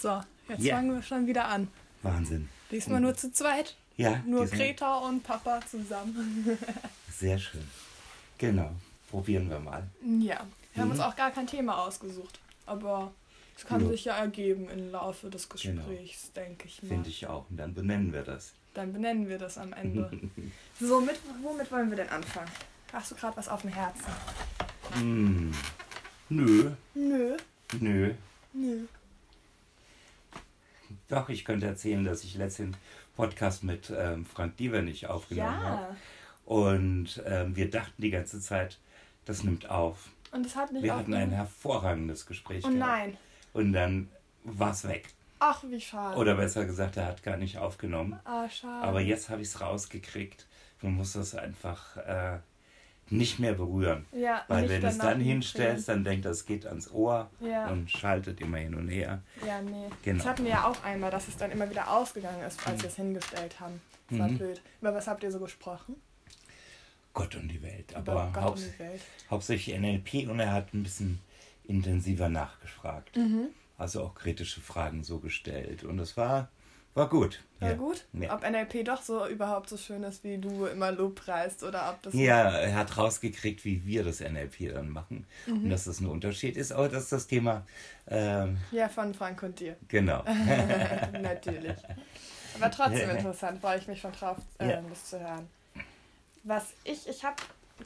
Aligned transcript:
So, 0.00 0.22
jetzt 0.48 0.62
Ja. 0.62 0.76
fangen 0.76 0.94
wir 0.94 1.02
schon 1.02 1.26
wieder 1.26 1.46
an. 1.46 1.68
Wahnsinn. 2.02 2.48
Diesmal 2.70 3.00
nur 3.00 3.14
zu 3.14 3.32
zweit. 3.32 3.76
Ja, 3.96 4.22
Nur 4.26 4.46
Greta 4.46 4.98
und 4.98 5.22
Papa 5.22 5.60
zusammen. 5.70 6.58
Sehr 7.10 7.38
schön. 7.38 7.64
Genau. 8.36 8.70
Probieren 9.10 9.48
wir 9.48 9.58
mal. 9.60 9.84
ja, 10.02 10.44
wir 10.74 10.82
haben 10.82 10.88
Mhm. 10.88 10.90
uns 10.90 11.00
auch 11.00 11.16
gar 11.16 11.30
kein 11.30 11.46
Thema 11.46 11.78
ausgesucht. 11.78 12.38
Aber 12.66 13.12
es 13.56 13.64
kann 13.64 13.80
Ja. 13.82 13.88
sich 13.88 14.04
ja 14.04 14.16
ergeben 14.16 14.68
im 14.68 14.90
Laufe 14.90 15.30
des 15.30 15.48
Genau. 15.48 15.82
Gesprächs, 15.86 16.32
denke 16.32 16.66
ich 16.66 16.82
mal. 16.82 16.88
Finde 16.88 17.08
ich 17.08 17.26
auch. 17.26 17.48
Und 17.48 17.56
dann 17.56 17.72
benennen 17.72 18.12
wir 18.12 18.22
das. 18.22 18.52
Dann 18.74 18.92
benennen 18.92 19.28
wir 19.28 19.38
das 19.38 19.56
am 19.56 19.72
Ende. 19.72 20.10
so, 20.80 21.00
mit, 21.00 21.18
womit 21.42 21.70
wollen 21.72 21.88
wir 21.88 21.96
denn 21.96 22.10
anfangen? 22.10 22.50
Hast 22.92 23.12
du 23.12 23.14
gerade 23.14 23.36
was 23.38 23.48
auf 23.48 23.62
dem 23.62 23.70
Herzen? 23.70 24.04
Hm. 24.92 25.54
Nö, 26.28 26.70
Nö. 26.94 27.36
nö. 27.80 28.12
Nö. 28.52 28.80
Doch, 31.08 31.28
ich 31.28 31.44
könnte 31.44 31.66
erzählen, 31.66 32.04
dass 32.04 32.24
ich 32.24 32.34
letzten 32.36 32.76
Podcast 33.16 33.64
mit 33.64 33.92
ähm, 33.96 34.26
Frank 34.26 34.56
Dievernich 34.56 35.06
aufgenommen 35.06 35.60
habe. 35.60 35.82
Ja. 35.82 35.96
Und 36.44 37.22
ähm, 37.26 37.56
wir 37.56 37.70
dachten 37.70 38.00
die 38.00 38.10
ganze 38.10 38.40
Zeit, 38.40 38.78
das 39.24 39.42
nimmt 39.42 39.68
auf. 39.68 40.08
Und 40.30 40.46
es 40.46 40.54
hat 40.54 40.72
nicht 40.72 40.82
Wir 40.82 40.96
hatten 40.96 41.14
ein 41.14 41.30
hervorragendes 41.30 42.26
Gespräch. 42.26 42.64
Oh 42.64 42.68
gehabt. 42.68 42.78
nein. 42.78 43.16
Und 43.52 43.72
dann 43.72 44.08
war 44.44 44.70
es 44.70 44.86
weg. 44.86 45.08
Ach, 45.38 45.62
wie 45.68 45.80
schade. 45.80 46.16
Oder 46.18 46.34
besser 46.34 46.64
gesagt, 46.64 46.96
er 46.96 47.06
hat 47.06 47.22
gar 47.22 47.36
nicht 47.36 47.58
aufgenommen. 47.58 48.18
Ah, 48.24 48.48
schade. 48.48 48.86
Aber 48.86 49.00
jetzt 49.00 49.28
habe 49.28 49.42
ich 49.42 49.48
es 49.48 49.60
rausgekriegt. 49.60 50.46
Man 50.82 50.94
muss 50.94 51.12
das 51.14 51.34
einfach 51.34 51.96
äh, 51.96 52.38
nicht 53.08 53.38
mehr 53.38 53.52
berühren. 53.54 54.04
ja, 54.12 54.44
Weil 54.48 54.68
wenn 54.68 54.80
du 54.80 54.88
es 54.88 54.98
dann 54.98 55.20
hinstellst, 55.20 55.88
dann 55.88 56.02
denkt 56.02 56.26
es 56.26 56.44
geht 56.44 56.66
ans 56.66 56.90
Ohr 56.90 57.30
Ja. 57.40 57.68
und 57.68 57.88
schaltet 57.90 58.40
immer 58.40 58.58
hin 58.58 58.74
und 58.74 58.88
her. 58.88 59.22
Ja, 59.46 59.60
nee. 59.62 59.86
Genau. 60.02 60.18
Das 60.18 60.26
hatten 60.26 60.42
wir 60.44 60.50
ja 60.50 60.64
auch 60.66 60.82
einmal, 60.82 61.10
dass 61.12 61.28
es 61.28 61.36
dann 61.36 61.50
immer 61.52 61.70
wieder 61.70 61.90
ausgegangen 61.92 62.42
ist, 62.42 62.66
als 62.66 62.82
wir 62.82 62.88
es 62.90 62.96
hingestellt 62.96 63.60
haben. 63.60 63.80
Das 64.10 64.18
war 64.18 64.28
Mhm. 64.28 64.38
blöd. 64.38 64.60
Über 64.80 64.94
was 64.94 65.06
habt 65.06 65.22
ihr 65.22 65.30
so 65.30 65.38
gesprochen? 65.38 65.96
Gott 67.14 67.34
und 67.36 67.48
die 67.48 67.62
Welt. 67.62 67.94
Aber 67.94 68.30
Gott 68.34 68.42
haupts 68.42 68.64
und 68.64 68.72
die 68.74 68.78
Welt. 68.80 69.00
hauptsächlich 69.30 69.76
NLP 69.78 70.26
und 70.28 70.38
er 70.40 70.52
hat 70.52 70.74
ein 70.74 70.82
bisschen 70.82 71.20
intensiver 71.64 72.28
nachgefragt. 72.28 73.16
Mhm. 73.16 73.48
Also 73.78 74.02
auch 74.02 74.14
kritische 74.14 74.60
Fragen 74.60 75.02
so 75.04 75.18
gestellt. 75.18 75.84
Und 75.84 75.98
es 75.98 76.16
war, 76.16 76.48
war 76.96 77.08
gut. 77.08 77.42
War 77.60 77.70
ja. 77.70 77.74
gut? 77.76 78.04
Ja. 78.12 78.34
Ob 78.34 78.42
NLP 78.48 78.84
doch 78.84 79.00
so 79.02 79.26
überhaupt 79.26 79.68
so 79.68 79.76
schön 79.76 80.02
ist, 80.02 80.24
wie 80.24 80.38
du 80.38 80.66
immer 80.66 80.92
lobpreist 80.92 81.62
oder 81.62 81.90
ob 81.90 82.02
das. 82.02 82.12
Ja, 82.14 82.50
er 82.50 82.74
hat 82.74 82.96
rausgekriegt, 82.96 83.64
wie 83.64 83.86
wir 83.86 84.02
das 84.04 84.20
NLP 84.20 84.72
dann 84.74 84.90
machen. 84.90 85.26
Mhm. 85.46 85.64
Und 85.64 85.70
dass 85.70 85.84
das 85.84 86.00
ein 86.00 86.06
Unterschied 86.06 86.56
ist. 86.56 86.72
Aber 86.72 86.88
das 86.88 87.04
ist 87.04 87.12
das 87.12 87.26
Thema, 87.26 87.64
ähm, 88.08 88.58
Ja, 88.72 88.88
von 88.88 89.14
Frank 89.14 89.42
und 89.42 89.58
dir. 89.60 89.76
genau. 89.88 90.22
Natürlich. 91.22 91.76
Aber 92.54 92.70
trotzdem 92.70 93.10
interessant, 93.16 93.60
freue 93.60 93.78
ich 93.78 93.86
mich 93.88 94.00
schon 94.00 94.12
drauf, 94.12 94.38
äh, 94.58 94.70
Ja. 94.70 94.82
das 94.82 95.04
zu 95.10 95.20
hören. 95.20 95.48
Was 96.44 96.66
ich, 96.84 97.08
ich 97.08 97.24
habe 97.24 97.36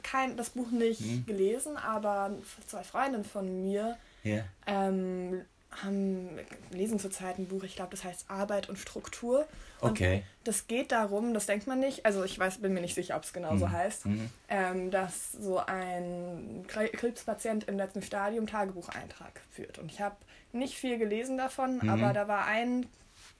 kein 0.03 0.37
das 0.37 0.51
Buch 0.51 0.71
nicht 0.71 1.01
Mhm. 1.01 1.25
gelesen, 1.25 1.75
aber 1.77 2.31
zwei 2.67 2.83
Freundinnen 2.83 3.25
von 3.25 3.61
mir 3.61 3.97
ja. 4.23 4.43
ähm, 4.67 5.41
haben, 5.83 6.37
lesen 6.71 6.99
zurzeit 6.99 7.37
ein 7.39 7.47
Buch, 7.47 7.63
ich 7.63 7.75
glaube, 7.75 7.91
das 7.91 8.03
heißt 8.03 8.25
Arbeit 8.29 8.67
und 8.69 8.77
Struktur. 8.77 9.47
Und 9.79 9.91
Okay. 9.91 10.23
das 10.43 10.67
geht 10.67 10.91
darum, 10.91 11.33
das 11.33 11.45
denkt 11.45 11.65
man 11.65 11.79
nicht, 11.79 12.05
also 12.05 12.23
ich 12.23 12.37
weiß, 12.37 12.59
bin 12.59 12.73
mir 12.73 12.81
nicht 12.81 12.93
sicher, 12.95 13.15
ob 13.15 13.23
es 13.23 13.33
genau 13.33 13.55
so 13.57 13.67
Mhm. 13.67 13.71
heißt, 13.71 14.05
Mhm. 14.05 14.29
ähm, 14.49 14.91
dass 14.91 15.31
so 15.31 15.57
ein 15.59 16.65
Kre- 16.67 16.91
Krebspatient 16.91 17.67
im 17.67 17.77
letzten 17.77 18.01
Stadium 18.01 18.47
Tagebucheintrag 18.47 19.41
führt. 19.51 19.79
Und 19.79 19.91
ich 19.91 20.01
habe 20.01 20.15
nicht 20.51 20.75
viel 20.75 20.97
gelesen 20.97 21.37
davon, 21.37 21.79
Mhm. 21.81 21.89
aber 21.89 22.13
da 22.13 22.27
war 22.27 22.45
ein 22.45 22.85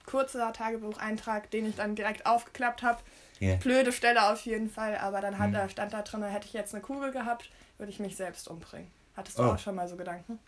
kurzer 0.06 0.52
Tagebucheintrag, 0.52 1.50
den 1.50 1.66
ich 1.68 1.76
dann 1.76 1.94
direkt 1.94 2.26
aufgeklappt 2.26 2.82
habe. 2.82 2.98
Ja. 3.40 3.56
Blöde 3.56 3.92
Stelle 3.92 4.30
auf 4.32 4.40
jeden 4.46 4.70
Fall, 4.70 4.96
aber 4.96 5.20
dann 5.20 5.38
hat, 5.38 5.50
Mhm. 5.52 5.68
stand 5.68 5.92
da 5.92 6.02
drin, 6.02 6.22
hätte 6.24 6.46
ich 6.46 6.52
jetzt 6.54 6.74
eine 6.74 6.82
Kugel 6.82 7.12
gehabt, 7.12 7.50
würde 7.78 7.90
ich 7.92 8.00
mich 8.00 8.16
selbst 8.16 8.48
umbringen. 8.48 8.90
Hattest 9.16 9.38
du 9.38 9.42
Oh. 9.42 9.46
auch 9.52 9.58
schon 9.58 9.74
mal 9.74 9.86
so 9.88 9.96
Gedanken? 9.96 10.38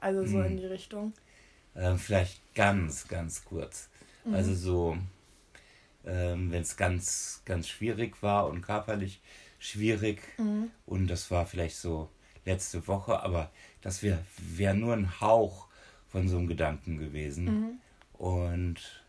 Also 0.00 0.24
so 0.26 0.38
Mhm. 0.38 0.46
in 0.46 0.56
die 0.58 0.66
Richtung. 0.66 1.12
Ähm, 1.76 1.98
vielleicht 1.98 2.40
ganz, 2.54 3.06
ganz 3.08 3.44
kurz. 3.44 3.88
Mhm. 4.24 4.34
Also 4.34 4.54
so, 4.54 4.98
ähm, 6.04 6.50
wenn 6.50 6.62
es 6.62 6.76
ganz, 6.76 7.42
ganz 7.44 7.68
schwierig 7.68 8.22
war 8.22 8.48
und 8.48 8.62
körperlich 8.62 9.20
schwierig 9.58 10.22
Mhm. 10.38 10.70
und 10.86 11.08
das 11.08 11.30
war 11.30 11.46
vielleicht 11.46 11.76
so 11.76 12.08
letzte 12.44 12.86
Woche, 12.88 13.20
aber 13.22 13.50
das 13.82 14.02
wäre 14.02 14.24
wär 14.38 14.74
nur 14.74 14.94
ein 14.94 15.20
Hauch 15.20 15.66
von 16.08 16.28
so 16.28 16.38
einem 16.38 16.48
Gedanken 16.48 16.98
gewesen. 16.98 17.44
Mhm. 17.44 17.70
Und 18.14 19.04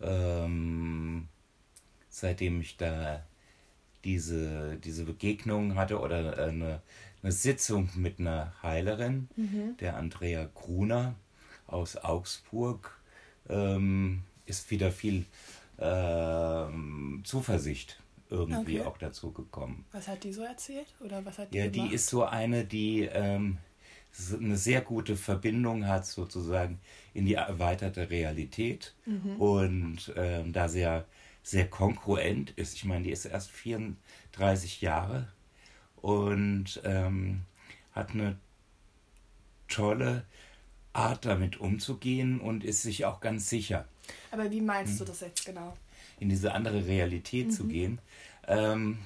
ähm, 0.00 1.28
seitdem 2.08 2.60
ich 2.60 2.76
da 2.76 3.24
diese, 4.04 4.76
diese 4.76 5.04
Begegnung 5.04 5.76
hatte 5.76 5.98
oder 6.00 6.38
äh, 6.38 6.48
eine, 6.50 6.82
eine 7.22 7.32
Sitzung 7.32 7.88
mit 7.94 8.18
einer 8.20 8.52
Heilerin, 8.62 9.28
Mhm. 9.36 9.76
der 9.80 9.96
Andrea 9.96 10.48
Gruner 10.54 11.14
aus 11.66 11.96
Augsburg, 11.96 12.98
ähm, 13.48 14.22
ist 14.46 14.70
wieder 14.70 14.90
viel 14.92 15.26
ähm, 15.78 17.22
Zuversicht 17.24 18.00
irgendwie 18.30 18.80
Okay. 18.80 18.82
auch 18.82 18.98
dazu 18.98 19.32
gekommen. 19.32 19.84
Was 19.92 20.08
hat 20.08 20.24
die 20.24 20.32
so 20.32 20.42
erzählt? 20.42 20.94
Oder 21.00 21.24
was 21.24 21.38
hat 21.38 21.54
die 21.54 21.56
Ja, 21.56 21.68
die 21.68 21.80
gemacht? 21.80 21.92
ist 21.92 22.08
so 22.08 22.24
eine, 22.24 22.64
die 22.64 23.02
ähm, 23.02 23.58
eine 24.32 24.56
sehr 24.56 24.80
gute 24.80 25.16
Verbindung 25.16 25.86
hat 25.86 26.06
sozusagen 26.06 26.80
in 27.14 27.26
die 27.26 27.34
erweiterte 27.34 28.10
Realität 28.10 28.94
Mhm. 29.06 29.36
und 29.38 30.12
ähm, 30.16 30.52
da 30.52 30.68
sehr, 30.68 31.06
sehr 31.42 31.68
kongruent 31.68 32.50
ist. 32.52 32.74
Ich 32.74 32.84
meine, 32.84 33.04
die 33.04 33.10
ist 33.10 33.24
erst 33.24 33.50
34 33.50 34.80
Jahre 34.80 35.28
und 35.96 36.80
ähm, 36.84 37.42
hat 37.92 38.10
eine 38.12 38.38
tolle 39.68 40.24
Art 40.94 41.24
damit 41.26 41.58
umzugehen 41.58 42.40
und 42.40 42.64
ist 42.64 42.82
sich 42.82 43.04
auch 43.04 43.20
ganz 43.20 43.48
sicher 43.50 43.84
Aber 44.30 44.50
wie 44.50 44.60
meinst 44.60 44.94
Mhm. 44.94 44.98
du 44.98 45.04
das 45.06 45.20
jetzt 45.20 45.44
genau? 45.46 45.76
in 46.20 46.28
diese 46.28 46.52
andere 46.54 46.86
Realität 46.86 47.48
Mhm. 47.48 47.50
zu 47.50 47.64
gehen. 47.66 47.98
Ähm, 48.46 48.98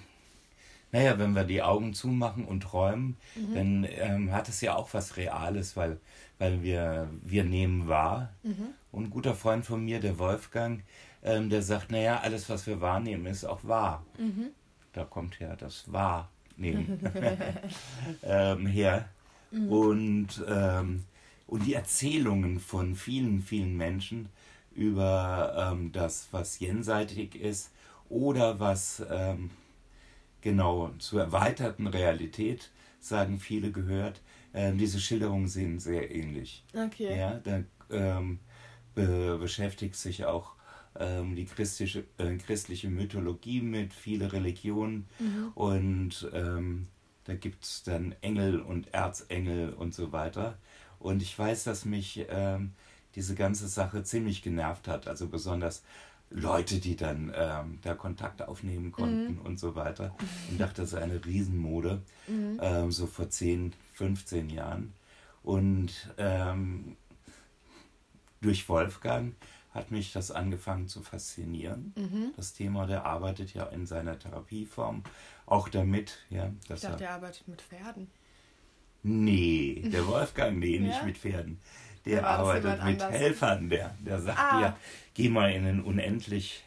naja, 0.93 1.19
wenn 1.19 1.35
wir 1.35 1.45
die 1.45 1.63
Augen 1.63 1.95
zumachen 1.95 2.45
und 2.45 2.63
träumen, 2.63 3.17
Mhm. 3.37 3.55
dann 3.55 3.87
ähm, 3.91 4.33
hat 4.33 4.49
es 4.49 4.61
ja 4.61 4.75
auch 4.75 4.93
was 4.95 5.17
Reales, 5.17 5.77
weil, 5.77 5.99
weil 6.39 6.63
wir, 6.63 7.09
wir 7.23 7.45
nehmen 7.45 7.89
wahr. 7.89 8.33
Mhm. 8.43 8.69
Und 8.91 9.05
ein 9.05 9.11
guter 9.11 9.35
Freund 9.35 9.65
von 9.67 9.85
mir, 9.85 10.01
der 10.01 10.19
Wolfgang, 10.19 10.83
ähm, 11.23 11.51
der 11.51 11.63
sagt, 11.63 11.91
naja, 11.91 12.21
alles, 12.21 12.49
was 12.49 12.67
wir 12.67 12.81
wahrnehmen, 12.81 13.27
ist 13.27 13.45
auch 13.45 13.65
wahr. 13.65 14.05
Mhm. 14.19 14.47
Da 14.95 15.05
kommt 15.05 15.39
ja 15.41 15.55
das 15.57 15.93
Wahrnehmen 15.93 16.99
ähm, 18.23 18.67
her. 18.67 19.09
Mhm. 19.51 19.69
Und, 19.73 20.45
ähm, 20.49 21.05
und 21.49 21.67
die 21.67 21.75
Erzählungen 21.75 22.61
von 22.61 22.95
vielen, 22.95 23.43
vielen 23.43 23.77
Menschen 23.77 24.29
über 24.73 25.73
ähm, 25.73 25.91
das, 25.91 26.29
was 26.31 26.61
jenseitig 26.61 27.35
ist 27.35 27.73
oder 28.09 28.61
was 28.61 29.03
ähm, 29.11 29.51
genau 30.41 30.91
zur 30.99 31.23
erweiterten 31.23 31.89
Realität, 31.89 32.71
sagen 33.01 33.41
viele 33.41 33.73
gehört, 33.73 34.21
ähm, 34.55 34.79
diese 34.79 35.01
Schilderungen 35.01 35.49
sind 35.49 35.81
sehr 35.81 36.15
ähnlich. 36.15 36.65
Okay. 36.75 37.19
Ja, 37.19 37.41
da 37.43 37.63
ähm, 37.91 38.39
be 38.95 39.37
beschäftigt 39.41 39.97
sich 39.97 40.25
auch 40.25 40.53
ähm, 40.99 41.35
die 41.35 41.45
christliche, 41.45 42.05
äh, 42.19 42.37
christliche 42.37 42.89
Mythologie 42.89 43.61
mit, 43.63 43.93
viele 43.93 44.33
Religionen 44.33 45.09
Mhm. 45.19 45.53
und 45.55 46.29
ähm, 46.33 46.89
da 47.25 47.35
gibt 47.35 47.65
es 47.65 47.83
dann 47.83 48.15
Engel 48.23 48.61
und 48.61 48.93
Erzengel 48.95 49.71
und 49.71 49.95
so 49.95 50.13
weiter. 50.13 50.57
Und 50.99 51.23
ich 51.23 51.39
weiß, 51.39 51.65
dass 51.65 51.85
mich 51.85 52.27
ähm, 52.29 52.73
diese 53.15 53.35
ganze 53.35 53.69
Sache 53.69 54.03
ziemlich 54.05 54.43
genervt 54.43 54.89
hat, 54.89 55.07
also 55.09 55.29
besonders 55.29 55.83
Leute, 56.31 56.79
die 56.79 56.95
dann 56.97 57.33
ähm, 57.35 57.79
da 57.83 57.95
Kontakt 57.95 58.43
aufnehmen 58.43 58.93
konnten 58.93 59.39
und 59.39 59.59
so 59.59 59.75
weiter. 59.75 60.15
Und 60.51 60.61
dachte, 60.61 60.83
das 60.83 60.93
ist 60.93 60.99
eine 60.99 61.25
Riesenmode, 61.25 62.03
Mhm. 62.27 62.59
ähm, 62.61 62.93
so 62.93 63.07
vor 63.07 63.31
10, 63.31 63.73
15 63.95 64.51
Jahren. 64.51 64.93
Und 65.43 65.91
ähm, 66.19 66.97
durch 68.41 68.69
Wolfgang 68.69 69.35
hat 69.71 69.91
mich 69.91 70.13
das 70.13 70.31
angefangen 70.31 70.89
zu 70.89 71.03
faszinieren. 71.03 71.93
Mhm. 71.97 72.33
Das 72.37 72.53
Thema, 72.53 72.87
der 72.87 73.05
arbeitet 73.05 73.55
ja 73.55 73.65
in 73.67 73.87
seiner 73.87 74.19
Therapieform 74.19 75.03
auch 75.47 75.69
damit, 75.69 76.19
ja, 76.31 76.53
Ich 76.63 76.69
dachte, 76.69 76.87
er. 76.89 77.01
er 77.01 77.15
arbeitet 77.15 77.49
mit 77.49 77.63
Pferden. 77.63 78.09
Nee, 79.03 79.89
der 79.93 80.07
Wolfgang, 80.07 80.59
nee, 80.59 80.79
nicht 80.79 81.01
Ja? 81.01 81.07
mit 81.07 81.19
Pferden. 81.19 81.61
Der 82.05 82.27
arbeitet 82.27 82.65
mit 82.65 82.81
anders? 82.81 83.15
Helfern, 83.15 83.69
der, 83.71 83.97
der 84.01 84.21
sagt 84.21 84.39
Ah. 84.39 84.53
dir, 84.53 84.77
geh 85.15 85.29
mal 85.29 85.53
in 85.53 85.67
einen 85.67 85.83
unendlich, 85.83 86.65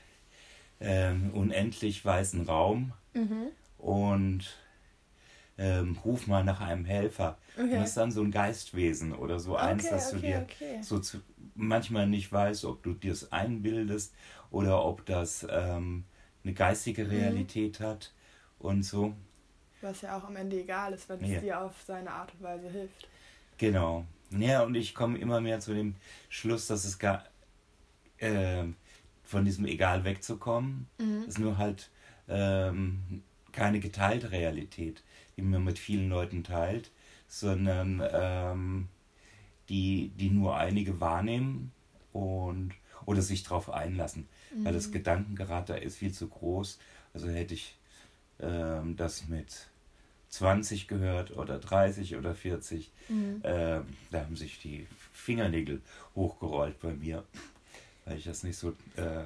ähm, 0.79 1.31
unendlich 1.33 2.03
weißen 2.05 2.41
Raum 2.47 2.93
Mhm. 3.13 3.51
und 3.77 4.57
ähm, 5.57 5.97
ruf 6.03 6.27
mal 6.27 6.43
nach 6.43 6.61
einem 6.61 6.85
Helfer. 6.85 7.37
Und 7.57 7.65
Okay. 7.65 7.79
das 7.79 7.89
ist 7.89 7.97
dann 7.97 8.11
so 8.11 8.21
ein 8.21 8.31
Geistwesen 8.31 9.13
oder 9.13 9.39
so 9.39 9.55
eins, 9.55 9.83
Okay, 9.85 9.95
dass 9.95 10.09
du 10.11 10.17
okay, 10.17 10.25
dir 10.27 10.41
okay. 10.43 10.77
so 10.81 10.99
zu, 10.99 11.21
manchmal 11.55 12.07
nicht 12.07 12.31
weißt, 12.31 12.65
ob 12.65 12.83
du 12.83 12.93
dir 12.93 13.11
es 13.11 13.31
einbildest 13.31 14.13
oder 14.49 14.83
ob 14.85 15.05
das 15.05 15.45
ähm, 15.49 16.05
eine 16.43 16.53
geistige 16.53 17.03
Mhm. 17.03 17.11
Realität 17.11 17.79
hat 17.79 18.13
und 18.59 18.83
so. 18.83 19.15
Was 19.81 20.01
ja 20.01 20.17
auch 20.17 20.23
am 20.25 20.35
Ende 20.35 20.59
egal 20.61 20.93
ist, 20.93 21.09
wenn 21.09 21.21
es 21.21 21.29
Ja. 21.29 21.39
dir 21.39 21.61
auf 21.61 21.73
seine 21.85 22.11
Art 22.11 22.33
und 22.33 22.43
Weise 22.43 22.69
hilft. 22.69 23.07
Genau. 23.57 24.05
Ja, 24.31 24.63
und 24.63 24.75
ich 24.75 24.93
komme 24.95 25.17
immer 25.17 25.41
mehr 25.41 25.59
zu 25.59 25.73
dem 25.73 25.95
Schluss, 26.29 26.67
dass 26.67 26.85
es 26.85 26.97
gar 26.99 27.25
ähm, 28.19 28.75
von 29.23 29.45
diesem 29.45 29.65
Egal 29.65 30.03
wegzukommen, 30.03 30.87
Mhm. 30.99 31.23
ist 31.27 31.39
nur 31.39 31.57
halt 31.57 31.89
ähm, 32.29 33.23
keine 33.51 33.79
geteilte 33.79 34.31
Realität, 34.31 35.03
die 35.35 35.41
man 35.41 35.63
mit 35.63 35.79
vielen 35.79 36.09
Leuten 36.09 36.43
teilt, 36.43 36.91
sondern 37.27 38.01
ähm, 38.13 38.87
die, 39.69 40.09
die 40.15 40.29
nur 40.29 40.57
einige 40.57 40.99
wahrnehmen 40.99 41.71
und 42.13 42.73
oder 43.05 43.21
sich 43.21 43.43
darauf 43.43 43.69
einlassen. 43.69 44.27
Weil 44.63 44.73
das 44.73 44.91
Gedankengeratter 44.91 45.81
ist 45.81 45.97
viel 45.97 46.13
zu 46.13 46.27
groß. 46.27 46.77
Also 47.13 47.29
hätte 47.29 47.53
ich 47.55 47.77
ähm, 48.39 48.95
das 48.95 49.27
mit 49.27 49.67
20 50.41 50.87
gehört 50.87 51.35
oder 51.37 51.59
30 51.59 52.15
oder 52.15 52.33
40, 52.33 52.91
Mhm. 53.09 53.41
ähm, 53.43 53.85
da 54.11 54.19
haben 54.21 54.35
sich 54.37 54.59
die 54.59 54.87
Fingernägel 55.13 55.81
hochgerollt 56.15 56.79
bei 56.79 56.93
mir, 56.93 57.23
weil 58.05 58.17
ich 58.17 58.23
das 58.23 58.43
nicht 58.43 58.57
so 58.57 58.69
äh, 58.95 59.23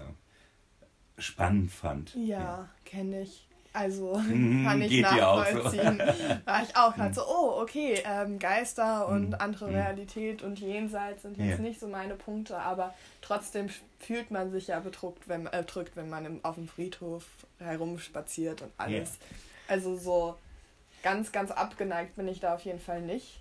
spannend 1.18 1.72
fand. 1.72 2.16
Ja, 2.16 2.68
kenne 2.84 3.22
ich. 3.22 3.48
Also 3.72 4.18
Mhm, 4.18 4.64
kann 4.66 4.82
ich 4.82 4.90
geht 4.90 5.06
auch 5.06 5.46
so. 5.46 5.58
nachvollziehen. 5.58 6.00
War 6.46 6.64
ich 6.64 6.76
auch 6.76 6.96
gerade 6.96 7.14
so, 7.14 7.22
oh, 7.28 7.62
okay, 7.62 8.02
ähm, 8.06 8.40
Geister 8.40 9.08
und 9.08 9.28
Mhm. 9.28 9.34
andere 9.36 9.66
Mhm. 9.68 9.76
Realität 9.76 10.42
und 10.42 10.60
Jenseits 10.60 11.22
sind 11.22 11.38
jetzt 11.38 11.50
Ja. 11.50 11.58
nicht 11.60 11.80
so 11.80 11.88
meine 11.88 12.16
Punkte, 12.16 12.58
aber 12.58 12.96
trotzdem 13.22 13.70
fühlt 14.00 14.32
man 14.32 14.50
sich 14.50 14.68
ja 14.68 14.80
bedruckt, 14.80 15.28
wenn, 15.28 15.46
äh, 15.48 15.64
drückt, 15.66 15.98
wenn 15.98 16.10
man 16.10 16.26
im, 16.26 16.40
auf 16.44 16.56
dem 16.56 16.68
Friedhof 16.68 17.26
herumspaziert 17.60 18.62
und 18.64 18.72
alles. 18.78 19.20
Also 19.68 19.98
so 19.98 20.38
ganz, 21.06 21.32
ganz 21.32 21.52
abgeneigt 21.52 22.16
bin 22.16 22.28
ich 22.28 22.40
da 22.40 22.56
auf 22.56 22.66
jeden 22.66 22.80
Fall 22.80 23.00
nicht. 23.04 23.40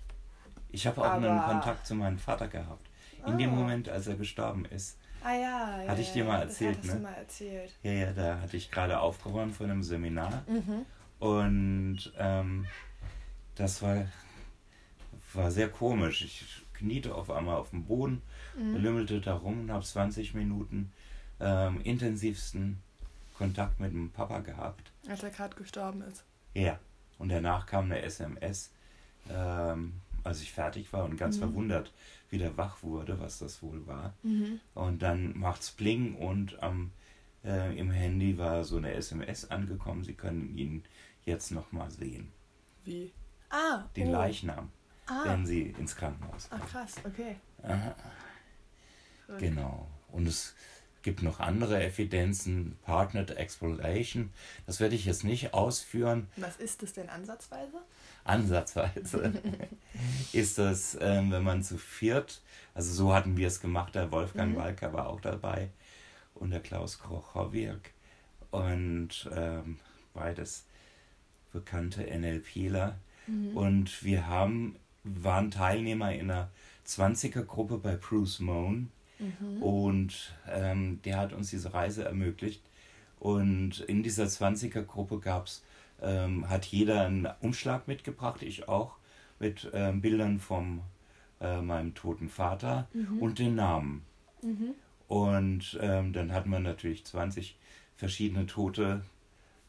Ich 0.71 0.87
habe 0.87 1.01
auch 1.01 1.13
einen 1.15 1.25
Aber- 1.39 1.49
Kontakt 1.51 1.87
zu 1.87 1.95
meinem 1.95 2.19
Vater 2.19 2.47
gehabt. 2.47 2.87
In 3.27 3.39
dem 3.39 3.51
Ah. 3.51 3.55
Moment, 3.55 3.89
als 3.89 4.07
er 4.07 4.17
gestorben 4.17 4.67
ist. 4.67 4.99
Ah 5.23 5.33
ja, 5.33 5.83
ja 5.83 5.89
Hatte 5.91 6.03
ich 6.03 6.13
dir 6.13 6.25
mal 6.27 6.43
das 6.43 6.51
erzählt, 6.51 6.77
hattest 6.77 6.93
ne? 6.93 6.97
du 7.01 7.03
mal 7.03 7.15
erzählt. 7.15 7.75
Ja, 7.83 7.93
ja, 7.93 8.13
da 8.13 8.41
hatte 8.43 8.59
ich 8.59 8.71
gerade 8.71 9.01
aufgeräumt 9.01 9.57
von 9.57 9.71
einem 9.71 9.83
Seminar. 9.83 10.43
Mhm. 10.47 10.85
Und 11.19 12.13
ähm, 12.19 12.67
das 13.55 13.81
war, 13.81 14.05
war 15.33 15.51
sehr 15.51 15.71
komisch. 15.71 16.23
Ich 16.23 16.45
kniete 16.75 17.15
auf 17.15 17.31
einmal 17.31 17.57
auf 17.57 17.71
dem 17.71 17.87
Boden, 17.87 18.21
Mhm. 18.59 18.77
lümmelte 18.77 19.21
da 19.23 19.35
rum 19.37 19.61
und 19.63 19.71
habe 19.73 19.85
20 19.85 20.35
Minuten 20.35 20.93
ähm, 21.41 21.81
intensivsten 21.81 22.83
Kontakt 23.39 23.81
mit 23.81 23.91
dem 23.93 24.11
Papa 24.11 24.41
gehabt. 24.41 24.93
Als 25.09 25.23
er 25.23 25.31
gerade 25.31 25.57
gestorben 25.57 26.03
ist. 26.03 26.25
Ja. 26.53 26.79
Und 27.19 27.29
danach 27.31 27.67
kam 27.67 27.87
eine 27.87 28.03
SMS, 28.03 28.71
ähm, 29.31 29.95
als 30.23 30.41
ich 30.43 30.53
fertig 30.53 30.93
war 30.93 31.05
und 31.05 31.17
ganz 31.17 31.37
Mhm. 31.37 31.41
verwundert 31.41 31.93
wieder 32.31 32.57
wach 32.57 32.83
wurde, 32.83 33.21
was 33.21 33.39
das 33.39 33.63
wohl 33.63 33.87
war. 33.87 34.15
Mhm. 34.23 34.61
Und 34.75 35.03
dann 35.03 35.37
macht's 35.39 35.71
Bling 35.71 36.15
und 36.17 36.63
am, 36.63 36.93
äh, 37.45 37.79
im 37.79 37.91
Handy 37.91 38.39
war 38.39 38.65
so 38.65 38.77
eine 38.77 38.93
SMS 38.95 39.51
angekommen. 39.51 40.03
Sie 40.05 40.15
können 40.15 40.57
ihn 40.57 40.83
jetzt 41.25 41.51
nochmal 41.53 41.91
sehen. 41.91 42.33
Wie? 42.85 43.13
Ah, 43.51 43.85
Den 43.97 44.09
oh. 44.09 44.13
Leichnam, 44.13 44.71
Ah. 45.07 45.23
wenn 45.27 45.47
sie 45.47 45.69
ins 45.79 45.95
Krankenhaus 45.95 46.49
Ach 46.51 46.59
kommen. 46.59 46.71
krass, 46.71 46.95
okay. 47.05 47.37
Aha, 47.63 47.95
genau. 49.39 49.89
Und 50.09 50.27
es 50.27 50.55
gibt 51.05 51.23
noch 51.23 51.39
andere 51.39 51.85
Evidenzen, 51.85 52.77
Partnered 52.83 53.37
Exploration. 53.37 54.31
Das 54.67 54.81
werde 54.81 54.97
ich 54.97 55.05
jetzt 55.05 55.23
nicht 55.23 55.55
ausführen. 55.55 56.27
Was 56.37 56.57
ist 56.57 56.83
das 56.83 56.95
denn 56.95 57.09
ansatzweise? 57.09 57.79
Ansatzweise 58.25 59.33
ist 60.33 60.59
das, 60.59 60.99
ähm, 61.01 61.31
wenn 61.31 61.45
man 61.45 61.63
zu 61.63 61.79
viert, 61.79 62.41
also 62.75 62.93
so 62.93 63.15
hatten 63.15 63.37
wir 63.37 63.47
es 63.47 63.61
gemacht, 63.61 63.95
der 63.95 64.11
Wolfgang 64.11 64.53
Mhm. 64.55 64.57
Walker 64.57 64.93
war 64.93 65.09
auch 65.09 65.21
dabei 65.21 65.69
und 66.35 66.51
der 66.51 66.61
Klaus 66.61 66.99
Krochowiak 66.99 67.91
und 68.51 69.29
ähm, 69.33 69.79
beides 70.15 70.65
bekannte 71.53 72.03
NLPler. 72.03 72.97
Mhm. 73.27 73.57
Und 73.57 74.03
wir 74.03 74.27
haben, 74.27 74.77
waren 75.05 75.51
Teilnehmer 75.51 76.13
in 76.15 76.31
einer 76.31 76.51
20er-Gruppe 76.87 77.79
bei 77.79 77.97
Bruce 77.97 78.41
Moan 78.41 78.91
Mhm. 79.41 79.63
und 79.63 80.35
ähm, 80.51 81.01
der 81.05 81.19
hat 81.19 81.33
uns 81.33 81.51
diese 81.51 81.73
Reise 81.75 82.05
ermöglicht. 82.05 82.63
Und 83.21 83.81
in 83.81 84.03
dieser 84.03 84.25
20er-Gruppe 84.25 85.19
gab's, 85.21 85.63
ähm, 86.03 86.49
hat 86.49 86.67
jeder 86.67 87.07
einen 87.07 87.29
Umschlag 87.41 87.89
mitgebracht, 87.89 88.43
ich 88.43 88.69
auch, 88.69 88.97
mit 89.39 89.71
ähm, 89.73 90.01
Bildern 90.01 90.39
von 90.41 90.81
äh, 91.41 91.61
meinem 91.61 91.95
toten 91.95 92.29
Vater 92.29 92.89
Mhm. 92.93 93.19
und 93.19 93.39
den 93.39 93.55
Namen. 93.55 94.03
Mhm. 94.43 94.75
Und 95.09 95.79
ähm, 95.81 96.13
dann 96.13 96.33
hat 96.33 96.47
man 96.47 96.63
natürlich 96.63 97.05
20 97.05 97.57
verschiedene 97.97 98.47
Tote 98.47 99.03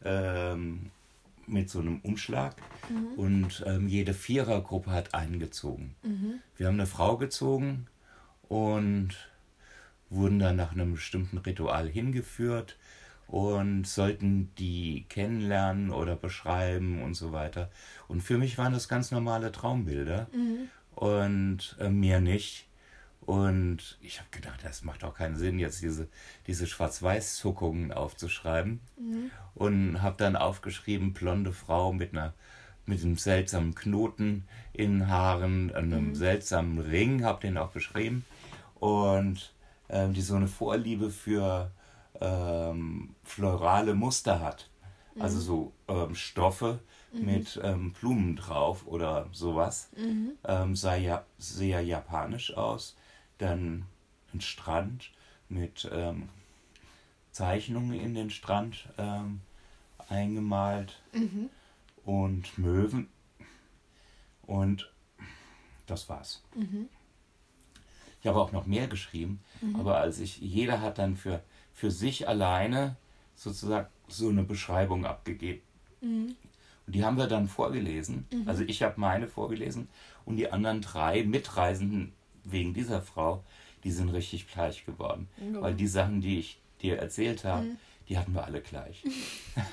ähm, 0.04 0.92
mit 1.48 1.70
so 1.70 1.80
einem 1.80 2.00
Umschlag. 2.02 2.56
Mhm. 2.90 3.08
Und 3.20 3.64
ähm, 3.66 3.88
jede 3.88 4.14
Vierergruppe 4.14 4.92
hat 4.92 5.14
einen 5.14 5.40
gezogen. 5.40 5.96
Mhm. 6.04 6.40
Wir 6.58 6.68
haben 6.68 6.76
eine 6.76 6.88
Frau 6.88 7.18
gezogen 7.18 7.88
und 8.48 9.10
wurden 10.10 10.40
dann 10.40 10.56
nach 10.56 10.72
einem 10.72 10.94
bestimmten 10.94 11.38
Ritual 11.40 11.88
hingeführt 11.90 12.78
und 13.28 13.88
sollten 13.88 14.54
die 14.58 15.06
kennenlernen 15.10 15.92
oder 15.92 16.16
beschreiben 16.16 17.02
und 17.02 17.16
so 17.16 17.32
weiter. 17.32 17.72
Und 18.08 18.22
für 18.22 18.38
mich 18.38 18.58
waren 18.58 18.74
das 18.74 18.88
ganz 18.88 19.12
normale 19.12 19.52
Traumbilder 19.52 20.28
Mhm. 20.32 20.70
und 20.96 21.76
äh, 21.80 21.90
mir 21.90 22.20
nicht. 22.22 22.68
Und 23.22 23.98
ich 24.02 24.20
habe 24.20 24.30
gedacht, 24.30 24.60
das 24.64 24.84
macht 24.84 25.02
doch 25.02 25.16
keinen 25.16 25.36
Sinn, 25.36 25.58
jetzt 25.58 25.82
diese, 25.82 26.08
diese 26.46 26.68
Schwarz-Weiß-Zuckungen 26.68 27.92
aufzuschreiben. 27.92 28.80
Mhm. 29.00 29.32
Und 29.56 30.02
habe 30.04 30.18
dann 30.18 30.36
aufgeschrieben, 30.36 31.14
blonde 31.14 31.52
Frau 31.52 31.92
mit 31.94 32.14
einer 32.14 32.34
mit 32.88 33.02
einem 33.02 33.18
seltsamen 33.18 33.74
Knoten 33.74 34.48
in 34.72 35.08
Haaren, 35.08 35.74
einem 35.74 36.10
Mhm. 36.10 36.16
seltsamen 36.16 36.78
Ring, 36.78 37.24
habe 37.24 37.42
den 37.42 37.58
auch 37.58 37.72
beschrieben. 37.72 38.26
Und 38.76 39.55
ähm, 39.90 40.14
die 40.14 40.22
so 40.22 40.36
eine 40.36 40.48
Vorliebe 40.48 41.10
für 41.10 41.72
ähm, 42.22 43.16
florale 43.24 43.94
Muster 43.94 44.40
hat. 44.40 44.70
Also 45.20 45.40
so 45.40 45.72
ähm, 45.88 46.14
Stoffe 46.16 46.80
mit 47.14 47.60
ähm, 47.64 47.94
Blumen 47.94 48.36
drauf 48.36 48.86
oder 48.86 49.30
sowas. 49.32 49.90
Mhm. 49.96 50.32
Ähm, 50.44 50.76
sah 50.76 50.96
ja 50.96 51.24
sehr 51.38 51.80
japanisch 51.82 52.54
aus. 52.58 52.98
Dann 53.38 53.86
ein 54.34 54.42
Strand 54.42 55.12
mit 55.48 55.90
ähm, 55.94 56.28
Zeichnungen 57.32 57.94
in 58.00 58.14
den 58.14 58.30
Strand 58.30 58.88
eingemalt 60.10 61.02
Mhm. 61.14 61.50
und 62.06 62.58
Möwen. 62.58 63.08
Und 64.44 64.92
das 65.88 66.08
war's. 66.10 66.44
Mhm. 68.26 68.30
Ich 68.32 68.36
habe 68.36 68.42
auch 68.42 68.52
noch 68.52 68.66
mehr 68.66 68.88
geschrieben, 68.88 69.40
aber 69.78 69.98
als 69.98 70.20
ich, 70.20 70.40
jeder 70.40 70.82
hat 70.82 70.98
dann 70.98 71.16
für, 71.16 71.42
für 71.74 71.92
sich 71.92 72.28
alleine 72.28 72.96
sozusagen 73.36 73.88
so 74.08 74.30
eine 74.30 74.44
Beschreibung 74.44 75.06
abgegeben. 75.06 75.62
Mhm. 76.02 76.36
Und 76.88 76.96
die 76.96 77.04
haben 77.06 77.18
wir 77.18 77.28
dann 77.28 77.48
vorgelesen. 77.48 78.26
Also 78.48 78.64
ich 78.64 78.82
habe 78.84 79.00
meine 79.00 79.28
vorgelesen 79.28 79.88
und 80.26 80.38
die 80.38 80.52
anderen 80.52 80.82
drei 80.82 81.24
Mitreisenden 81.24 82.14
wegen 82.44 82.74
dieser 82.74 83.02
Frau, 83.02 83.44
die 83.84 83.92
sind 83.92 84.10
richtig 84.10 84.48
gleich 84.52 84.86
geworden. 84.86 85.28
Ja. 85.54 85.62
Weil 85.62 85.76
die 85.76 85.88
Sachen, 85.88 86.22
die 86.22 86.40
ich 86.40 86.60
dir 86.82 86.98
erzählt 86.98 87.44
habe, 87.44 87.66
Mhm. 87.66 87.78
die 88.10 88.18
hatten 88.18 88.34
wir 88.34 88.44
alle 88.44 88.62
gleich. 88.62 89.04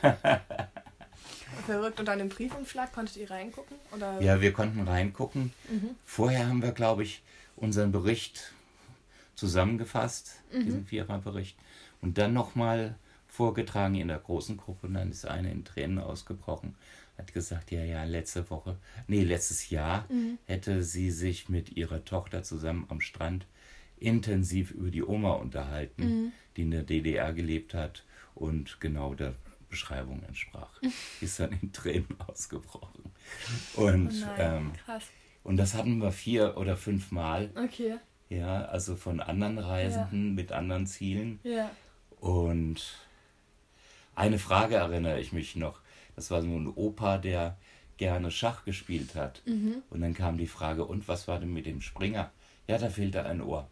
Verrückt. 1.67 2.01
Und 2.01 2.07
dann 2.07 2.21
im 2.21 2.29
Briefumschlag 2.29 2.93
konntet 2.93 3.17
ihr 3.17 3.31
reingucken? 3.31 3.77
Oder? 3.95 4.21
Ja, 4.21 4.41
wir 4.41 4.53
konnten 4.53 4.87
reingucken. 4.87 5.53
Mhm. 5.71 5.91
Vorher 6.05 6.49
haben 6.49 6.63
wir, 6.63 6.73
glaube 6.73 7.03
ich, 7.03 7.23
unseren 7.57 7.93
Bericht 7.93 8.53
zusammengefasst, 9.35 10.43
Mhm. 10.53 10.65
diesen 10.65 10.87
Viererbericht, 10.87 11.57
und 12.01 12.19
dann 12.19 12.33
nochmal 12.33 12.97
vorgetragen 13.27 13.95
in 13.95 14.09
der 14.09 14.19
großen 14.19 14.57
Gruppe. 14.57 14.87
Und 14.89 14.95
dann 14.95 15.11
ist 15.11 15.25
eine 15.27 15.51
in 15.51 15.65
Tränen 15.65 15.99
ausgebrochen, 15.99 16.75
hat 17.17 17.33
gesagt, 17.33 17.71
ja, 17.71 17.83
ja, 17.85 18.05
letzte 18.05 18.49
Woche, 18.51 18.77
nee, 19.07 19.23
letztes 19.23 19.71
Jahr 19.71 20.07
Mhm. 20.11 20.39
hätte 20.47 20.83
sie 20.83 21.11
sich 21.11 21.49
mit 21.49 21.77
ihrer 21.77 22.05
Tochter 22.05 22.43
zusammen 22.43 22.87
am 22.89 23.01
Strand 23.01 23.47
intensiv 23.99 24.71
über 24.73 24.91
die 24.91 25.03
Oma 25.05 25.33
unterhalten, 25.35 26.03
Mhm. 26.03 26.33
die 26.57 26.63
in 26.63 26.71
der 26.73 26.83
DDR 26.83 27.33
gelebt 27.33 27.73
hat 27.75 28.05
und 28.35 28.81
genau 28.81 29.15
der 29.15 29.35
Beschreibung 29.71 30.23
entsprach. 30.25 30.81
ist 31.21 31.39
dann 31.41 31.53
in 31.63 31.73
Tränen 31.73 32.21
ausgebrochen. 32.27 33.05
Und 33.75 34.09
Oh 34.09 34.27
nein, 34.27 34.35
ähm, 34.39 34.73
krass. 34.85 35.05
Und 35.45 35.57
das 35.57 35.75
hatten 35.75 35.99
wir 35.99 36.13
vier 36.13 36.57
oder 36.57 36.77
fünf 36.77 37.11
Mal. 37.13 37.51
Okay. 37.57 37.97
Ja, 38.29 38.65
also 38.65 38.97
von 38.97 39.21
anderen 39.21 39.59
Reisenden 39.59 40.29
ja. 40.29 40.35
mit 40.35 40.53
anderen 40.53 40.87
Zielen. 40.87 41.41
Ja. 41.43 41.71
Und 42.21 42.83
eine 44.15 44.39
Frage 44.39 44.77
erinnere 44.77 45.21
ich 45.21 45.33
mich 45.33 45.57
noch. 45.57 45.81
Das 46.17 46.31
war 46.31 46.43
so 46.43 46.49
ein 46.49 46.69
Opa, 46.69 47.19
der 47.19 47.57
gerne 47.99 48.31
Schach 48.31 48.65
gespielt 48.65 49.15
hat. 49.15 49.43
Mhm. 49.47 49.83
Und 49.91 50.01
dann 50.01 50.15
kam 50.15 50.39
die 50.39 50.47
Frage, 50.47 50.85
und 50.85 51.09
was 51.09 51.29
war 51.29 51.39
denn 51.41 51.53
mit 51.53 51.67
dem 51.67 51.81
Springer? 51.81 52.31
Ja, 52.69 52.79
da 52.79 52.89
fehlte 52.89 53.25
ein 53.25 53.41
Ohr. 53.41 53.69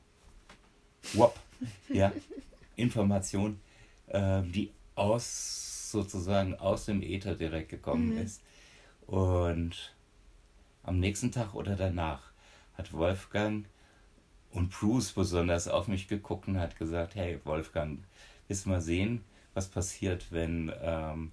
Wop. 1.15 1.39
Ja, 1.89 2.13
Information, 2.77 3.61
äh, 4.09 4.43
die 4.43 4.71
aus 4.95 5.91
sozusagen 5.91 6.55
aus 6.55 6.85
dem 6.87 7.03
Äther 7.03 7.35
direkt 7.35 7.71
gekommen 7.71 8.15
Mhm. 8.15 8.23
ist. 8.23 8.43
Und 9.07 9.95
am 10.83 10.99
nächsten 10.99 11.33
Tag 11.33 11.55
oder 11.55 11.77
danach 11.77 12.33
hat 12.77 12.93
Wolfgang 12.93 13.67
und 14.53 14.71
Bruce 14.71 15.13
besonders 15.13 15.69
auf 15.69 15.89
mich 15.89 16.09
geguckt 16.09 16.49
und 16.49 16.59
hat 16.59 16.77
gesagt, 16.77 17.15
hey 17.15 17.41
Wolfgang, 17.45 18.01
willst 18.49 18.67
du 18.67 18.71
mal 18.71 18.81
sehen, 18.81 19.23
was 19.55 19.69
passiert, 19.69 20.27
wenn 20.31 20.73
ähm, 20.83 21.33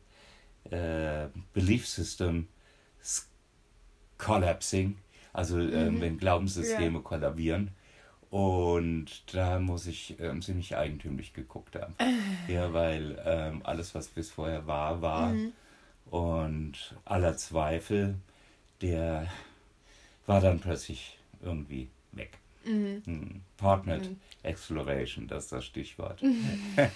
äh, 0.70 1.28
Belief 1.54 1.88
System 1.88 2.48
collapsing, 4.18 4.98
also 5.34 5.60
ähm, 5.60 5.96
Mhm. 5.96 6.02
wenn 6.02 6.18
Glaubenssysteme 6.18 7.02
kollabieren. 7.02 7.72
Und 8.30 9.34
da 9.34 9.60
muss 9.60 9.88
ich 9.88 10.20
ähm, 10.20 10.42
ziemlich 10.42 10.76
eigentümlich 10.76 11.34
geguckt 11.34 11.76
haben. 11.76 11.96
ja, 12.48 12.74
weil 12.74 13.22
ähm, 13.26 13.62
alles, 13.64 13.96
was 13.96 14.08
bis 14.08 14.32
vorher 14.32 14.68
war, 14.68 15.02
war. 15.02 15.30
Mhm. 15.30 15.54
Und 16.10 16.96
aller 17.06 17.38
Zweifel, 17.38 18.16
der 18.82 19.28
war 20.26 20.42
dann 20.42 20.60
plötzlich 20.60 21.18
irgendwie 21.42 21.90
weg. 22.12 22.38
Mhm. 22.66 23.02
Hm. 23.06 23.42
Partnered 23.58 24.10
Mhm. 24.10 24.18
Exploration, 24.44 25.28
das 25.28 25.46
ist 25.46 25.52
das 25.52 25.66
Stichwort. 25.66 26.22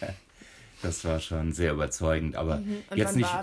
das 0.81 1.03
war 1.05 1.19
schon 1.19 1.53
sehr 1.53 1.73
überzeugend, 1.73 2.35
aber 2.35 2.57
Mhm. 2.57 2.83
Jetzt 2.95 3.15
nicht, 3.15 3.33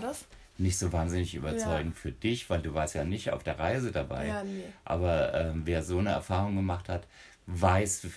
nicht 0.58 0.78
so 0.78 0.92
wahnsinnig 0.92 1.34
überzeugend 1.34 1.94
für 1.94 2.12
dich, 2.12 2.48
weil 2.50 2.60
du 2.60 2.74
warst 2.74 2.94
ja 2.94 3.04
nicht 3.04 3.30
auf 3.32 3.42
der 3.42 3.58
Reise 3.58 3.92
dabei. 3.92 4.28
Ja, 4.28 4.44
nee. 4.44 4.64
Aber 4.84 5.34
ähm, 5.34 5.62
wer 5.64 5.82
so 5.82 5.98
eine 5.98 6.10
Erfahrung 6.10 6.56
gemacht 6.56 6.88
hat, 6.88 7.06
weiß 7.46 8.08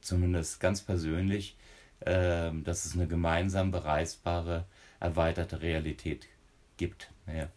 zumindest 0.00 0.60
ganz 0.60 0.82
persönlich, 0.82 1.56
ähm, 2.06 2.64
dass 2.64 2.84
es 2.84 2.94
eine 2.94 3.06
gemeinsam 3.06 3.70
bereisbare, 3.70 4.64
erweiterte 5.00 5.60
Realität 5.62 6.26
gibt. 6.76 7.10
Ja, 7.26 7.48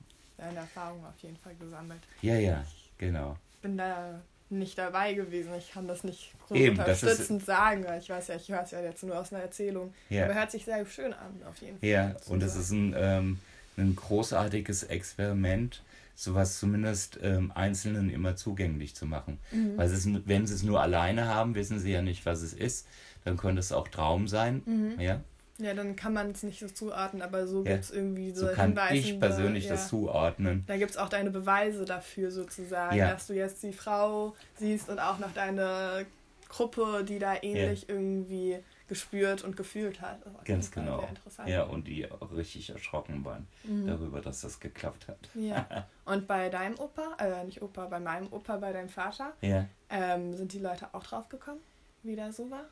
Deine 0.42 0.58
Erfahrung 0.60 1.06
auf 1.06 1.14
jeden 1.22 1.38
Fall 1.38 1.54
gesammelt. 1.56 2.02
ja, 2.22 2.36
ja 2.36 2.66
genau. 2.98 3.38
Ich 3.56 3.60
bin 3.62 3.78
da 3.78 4.20
nicht 4.50 4.78
dabei 4.78 5.14
gewesen. 5.14 5.54
Ich 5.58 5.72
kann 5.72 5.88
das 5.88 6.04
nicht 6.04 6.34
groß 6.48 6.58
Eben, 6.58 6.78
unterstützend 6.80 7.46
sagen, 7.46 7.86
weil 7.86 8.02
ich 8.02 8.10
weiß 8.10 8.28
ja, 8.28 8.36
ich 8.36 8.50
höre 8.50 8.64
es 8.64 8.72
ja 8.72 8.82
jetzt 8.82 9.04
nur 9.04 9.18
aus 9.18 9.32
einer 9.32 9.44
Erzählung. 9.44 9.94
Ja. 10.10 10.26
Aber 10.26 10.34
hört 10.34 10.52
sich 10.52 10.66
sehr 10.66 10.86
schön 10.86 11.14
an, 11.14 11.40
auf 11.48 11.58
jeden 11.62 11.80
Fall. 11.80 11.88
Ja, 11.88 12.16
und 12.28 12.44
es 12.44 12.56
ist 12.56 12.72
ein, 12.72 12.94
ähm, 12.98 13.40
ein 13.78 13.96
großartiges 13.96 14.84
Experiment, 14.84 15.84
sowas 16.16 16.60
zumindest 16.60 17.20
ähm, 17.22 17.52
Einzelnen 17.56 18.10
immer 18.10 18.36
zugänglich 18.36 18.94
zu 18.96 19.06
machen. 19.06 19.38
Mhm. 19.52 19.78
Weil 19.78 19.88
es, 19.88 19.94
ist- 20.06 20.28
wenn 20.28 20.46
sie 20.48 20.54
es 20.56 20.64
nur 20.64 20.82
alleine 20.82 21.28
haben, 21.28 21.56
wissen 21.56 21.80
sie 21.80 21.92
ja 21.92 22.02
nicht, 22.02 22.26
was 22.26 22.42
es 22.42 22.54
ist. 22.54 22.88
Dann 23.24 23.38
könnte 23.38 23.60
es 23.60 23.72
auch 23.72 23.88
Traum 23.88 24.28
sein. 24.28 24.64
Mhm. 24.66 25.00
Ja, 25.00 25.22
Ja, 25.64 25.74
dann 25.74 25.96
kann 25.96 26.14
man 26.14 26.32
es 26.32 26.44
nicht 26.44 26.60
so 26.60 26.68
zuordnen, 26.68 27.22
aber 27.22 27.48
so 27.48 27.64
Ja. 27.64 27.72
gibt 27.74 27.84
es 27.86 27.92
irgendwie 27.92 28.32
so, 28.32 28.48
so 28.48 28.54
kann 28.54 28.78
ich 28.92 29.20
persönlich 29.20 29.66
ja. 29.66 29.72
das 29.72 29.90
zuordnen. 29.90 30.64
Da 30.68 30.78
gibt 30.78 30.92
es 30.92 30.98
auch 30.98 31.10
deine 31.10 31.30
Beweise 31.32 31.86
dafür 31.86 32.32
sozusagen, 32.32 32.96
Ja. 32.96 33.12
dass 33.14 33.28
du 33.28 33.34
jetzt 33.34 33.62
die 33.64 33.74
Frau 33.74 34.36
siehst 34.56 34.90
und 34.90 35.00
auch 35.00 35.20
noch 35.20 35.34
deine 35.34 36.06
Gruppe, 36.50 37.06
die 37.08 37.20
da 37.20 37.36
ähnlich 37.42 37.88
irgendwie 37.90 38.58
gespürt 38.90 39.44
und 39.46 39.56
gefühlt 39.56 40.02
hat. 40.02 40.20
Das 40.26 40.44
Ganz 40.44 40.70
genau. 40.72 41.08
Ja, 41.46 41.64
und 41.64 41.88
die 41.88 42.12
auch 42.12 42.30
richtig 42.34 42.70
erschrocken 42.72 43.24
waren 43.24 43.48
Mhm. 43.64 43.88
darüber, 43.88 44.20
dass 44.20 44.42
das 44.42 44.60
geklappt 44.60 45.08
hat. 45.08 45.18
ja. 45.34 45.66
Und 46.04 46.28
bei 46.28 46.50
deinem 46.50 46.78
Opa, 46.78 47.16
äh, 47.20 47.46
nicht 47.46 47.62
Opa, 47.62 47.86
bei 47.86 48.00
meinem 48.02 48.28
Opa, 48.34 48.58
bei 48.58 48.74
deinem 48.74 48.90
Vater, 48.90 49.32
Ja. 49.40 49.66
ähm, 49.90 50.34
sind 50.36 50.52
die 50.52 50.60
Leute 50.60 50.88
auch 50.94 51.04
drauf 51.04 51.30
gekommen, 51.30 51.62
wie 52.04 52.18
der 52.18 52.34
so 52.34 52.52
war? 52.52 52.66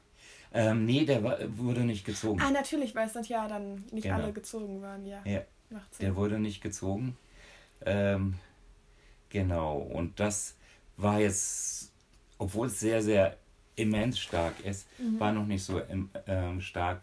Ähm, 0.51 0.85
nee, 0.85 1.05
der 1.05 1.23
war, 1.23 1.37
wurde 1.57 1.81
nicht 1.81 2.05
gezogen. 2.05 2.41
Ah, 2.41 2.49
natürlich, 2.51 2.95
weil 2.95 3.07
es 3.07 3.13
sind 3.13 3.29
ja 3.29 3.47
dann 3.47 3.83
nicht 3.91 4.03
Genau. 4.03 4.15
alle 4.15 4.33
gezogen 4.33 4.81
waren, 4.81 5.05
ja. 5.05 5.21
Ja. 5.25 5.41
Macht 5.69 5.93
Sinn. 5.93 6.05
Der 6.07 6.15
wurde 6.15 6.39
nicht 6.39 6.61
gezogen. 6.61 7.15
Ähm, 7.85 8.33
genau, 9.29 9.77
und 9.77 10.19
das 10.19 10.55
war 10.97 11.19
jetzt, 11.19 11.91
obwohl 12.37 12.67
es 12.67 12.79
sehr, 12.79 13.01
sehr 13.01 13.37
immens 13.75 14.19
stark 14.19 14.59
ist, 14.65 14.87
Mhm. 14.99 15.19
war 15.19 15.31
noch 15.31 15.45
nicht 15.45 15.63
so 15.63 15.79
ähm, 16.27 16.59
stark, 16.61 17.01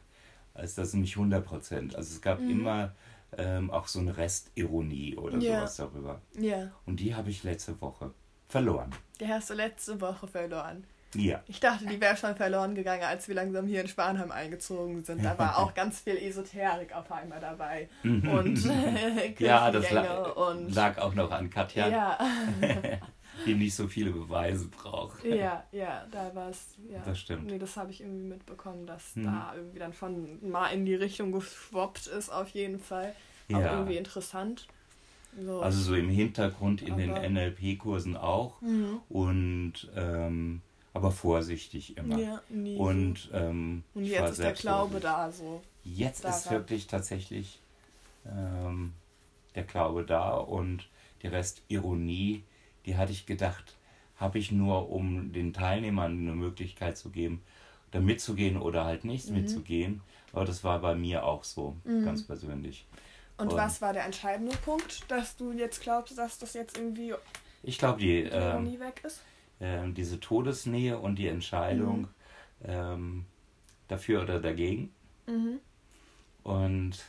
als 0.54 0.74
das 0.74 0.92
nicht 0.94 1.16
100%. 1.16 1.94
Also 1.94 2.14
es 2.14 2.20
gab 2.20 2.40
Mhm. 2.40 2.50
immer 2.50 2.94
ähm, 3.38 3.70
auch 3.70 3.86
so 3.88 3.98
eine 4.00 4.16
Restironie 4.16 5.16
oder 5.16 5.38
Ja. 5.38 5.58
sowas 5.58 5.76
darüber. 5.76 6.20
Ja, 6.38 6.70
Und 6.86 7.00
die 7.00 7.14
habe 7.14 7.28
ich 7.30 7.42
letzte 7.44 7.78
Woche 7.80 8.12
verloren. 8.48 8.90
die 9.20 9.26
hast 9.26 9.50
du 9.50 9.54
letzte 9.54 10.00
Woche 10.00 10.26
verloren. 10.28 10.84
Ja. 11.18 11.42
Ich 11.46 11.60
dachte, 11.60 11.86
die 11.86 12.00
wäre 12.00 12.16
schon 12.16 12.34
verloren 12.36 12.74
gegangen, 12.74 13.02
als 13.04 13.28
wir 13.28 13.34
langsam 13.34 13.66
hier 13.66 13.80
in 13.80 13.88
Spanheim 13.88 14.30
eingezogen 14.30 15.02
sind. 15.04 15.24
Da 15.24 15.38
war 15.38 15.58
auch 15.58 15.74
ganz 15.74 16.00
viel 16.00 16.16
Esoterik 16.16 16.94
auf 16.94 17.10
einmal 17.12 17.40
dabei. 17.40 17.88
Und 18.04 18.64
äh, 18.66 19.34
ja, 19.38 19.70
das 19.70 19.90
lag, 19.90 20.36
und 20.36 20.74
lag 20.74 20.98
auch 20.98 21.14
noch 21.14 21.30
an 21.30 21.50
Katja, 21.50 21.88
ja, 21.88 22.18
die 23.46 23.54
nicht 23.54 23.74
so 23.74 23.86
viele 23.88 24.10
Beweise 24.10 24.66
braucht. 24.68 25.24
ja, 25.24 25.64
ja, 25.72 26.06
da 26.10 26.34
war 26.34 26.48
es. 26.48 26.74
Ja. 26.90 27.00
Das 27.04 27.18
stimmt. 27.18 27.46
Nee, 27.46 27.58
das 27.58 27.76
habe 27.76 27.90
ich 27.90 28.00
irgendwie 28.00 28.24
mitbekommen, 28.28 28.86
dass 28.86 29.14
Mhm. 29.16 29.24
da 29.24 29.52
irgendwie 29.56 29.78
dann 29.78 29.92
schon 29.92 30.38
mal 30.50 30.68
in 30.70 30.84
die 30.86 30.94
Richtung 30.94 31.32
geschwoppt 31.32 32.06
ist, 32.06 32.30
auf 32.30 32.48
jeden 32.50 32.80
Fall. 32.80 33.12
Auch 33.52 33.58
Ja. 33.60 33.72
irgendwie 33.74 33.96
interessant. 33.96 34.66
So. 35.38 35.60
Also 35.60 35.82
so 35.82 35.94
im 35.94 36.08
Hintergrund 36.08 36.80
in 36.80 36.96
den 36.96 37.10
Aber- 37.10 37.28
NLP-Kursen 37.28 38.16
auch. 38.16 38.60
Mhm. 38.62 39.00
Und 39.10 39.74
ähm, 39.94 40.62
aber 40.96 41.10
vorsichtig 41.10 41.96
immer. 41.98 42.18
Ja, 42.18 42.40
nie. 42.48 42.76
Und, 42.76 43.30
ähm, 43.32 43.84
und 43.94 44.04
jetzt 44.04 44.30
ist 44.32 44.38
der 44.40 44.52
Glaube 44.54 44.98
da 45.00 45.30
so. 45.30 45.62
Jetzt 45.84 46.24
ist 46.24 46.44
daran. 46.46 46.58
wirklich 46.60 46.86
tatsächlich 46.86 47.60
ähm, 48.26 48.92
der 49.54 49.64
Glaube 49.64 50.04
da 50.04 50.32
und 50.34 50.88
die 51.22 51.28
Restironie, 51.28 52.42
die 52.86 52.96
hatte 52.96 53.12
ich 53.12 53.26
gedacht, 53.26 53.74
habe 54.16 54.38
ich 54.38 54.50
nur, 54.50 54.90
um 54.90 55.32
den 55.32 55.52
Teilnehmern 55.52 56.12
eine 56.12 56.32
Möglichkeit 56.32 56.96
zu 56.96 57.10
geben, 57.10 57.42
da 57.90 58.00
mitzugehen 58.00 58.56
oder 58.56 58.84
halt 58.84 59.04
nicht 59.04 59.28
Mhm. 59.28 59.36
mitzugehen. 59.42 60.00
Aber 60.32 60.44
das 60.44 60.64
war 60.64 60.78
bei 60.80 60.94
mir 60.94 61.24
auch 61.24 61.44
so, 61.44 61.76
Mhm. 61.84 62.04
ganz 62.04 62.26
persönlich. 62.26 62.86
Und 63.38 63.48
Und- 63.52 63.56
was 63.58 63.82
war 63.82 63.92
der 63.92 64.04
entscheidende 64.04 64.56
Punkt, 64.58 65.04
dass 65.08 65.36
du 65.36 65.52
jetzt 65.52 65.82
glaubst, 65.82 66.16
dass 66.16 66.38
das 66.38 66.54
jetzt 66.54 66.78
irgendwie 66.78 67.14
Ich 67.62 67.78
glaube, 67.78 67.98
die, 68.00 68.24
die 68.24 68.28
Ironie 68.30 68.80
weg 68.80 69.02
ist? 69.04 69.20
Ähm, 69.60 69.94
diese 69.94 70.20
Todesnähe 70.20 70.98
und 70.98 71.16
die 71.16 71.28
Entscheidung 71.28 72.02
Mhm. 72.02 72.08
ähm, 72.64 73.24
dafür 73.88 74.22
oder 74.22 74.40
dagegen. 74.40 74.92
Mhm. 75.26 75.60
Und 76.42 77.04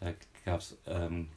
da 0.00 0.12
gab 0.44 0.60
es 0.60 0.76
ähm, 0.86 1.28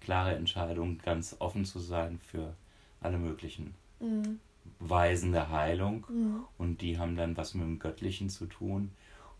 klare 0.00 0.34
Entscheidungen, 0.36 0.98
ganz 0.98 1.36
offen 1.38 1.64
zu 1.64 1.78
sein 1.78 2.18
für 2.18 2.54
alle 3.00 3.18
möglichen 3.18 3.74
Mhm. 4.00 4.40
Weisen 4.78 5.32
der 5.32 5.50
Heilung. 5.50 6.06
Mhm. 6.08 6.44
Und 6.58 6.80
die 6.82 6.98
haben 6.98 7.16
dann 7.16 7.36
was 7.36 7.54
mit 7.54 7.64
dem 7.64 7.78
Göttlichen 7.78 8.28
zu 8.30 8.46
tun 8.46 8.92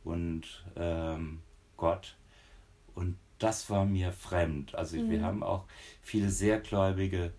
und 0.04 0.64
ähm, 0.76 1.40
Gott. 1.76 2.16
Und 2.94 3.16
das 3.38 3.71
war 3.71 3.85
mir 3.85 4.12
fremd. 4.12 4.75
Also 4.75 4.97
wir 4.97 5.18
Mhm. 5.18 5.23
haben 5.25 5.42
auch 5.42 5.64
viele 6.00 6.30
sehr 6.30 6.61
gläubige 6.61 7.32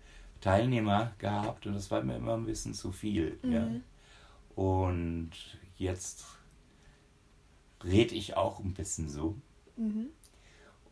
Teilnehmer 0.44 1.12
gehabt 1.16 1.66
und 1.66 1.72
das 1.72 1.90
war 1.90 2.02
mir 2.02 2.16
immer 2.16 2.34
ein 2.34 2.44
bisschen 2.44 2.74
zu 2.74 2.92
viel. 2.92 3.38
Ja. 3.42 3.60
Mhm. 3.64 3.82
Und 4.54 5.30
jetzt 5.78 6.26
rede 7.82 8.14
ich 8.14 8.36
auch 8.36 8.60
ein 8.60 8.74
bisschen 8.74 9.08
so 9.08 9.36
Mhm. 9.78 10.10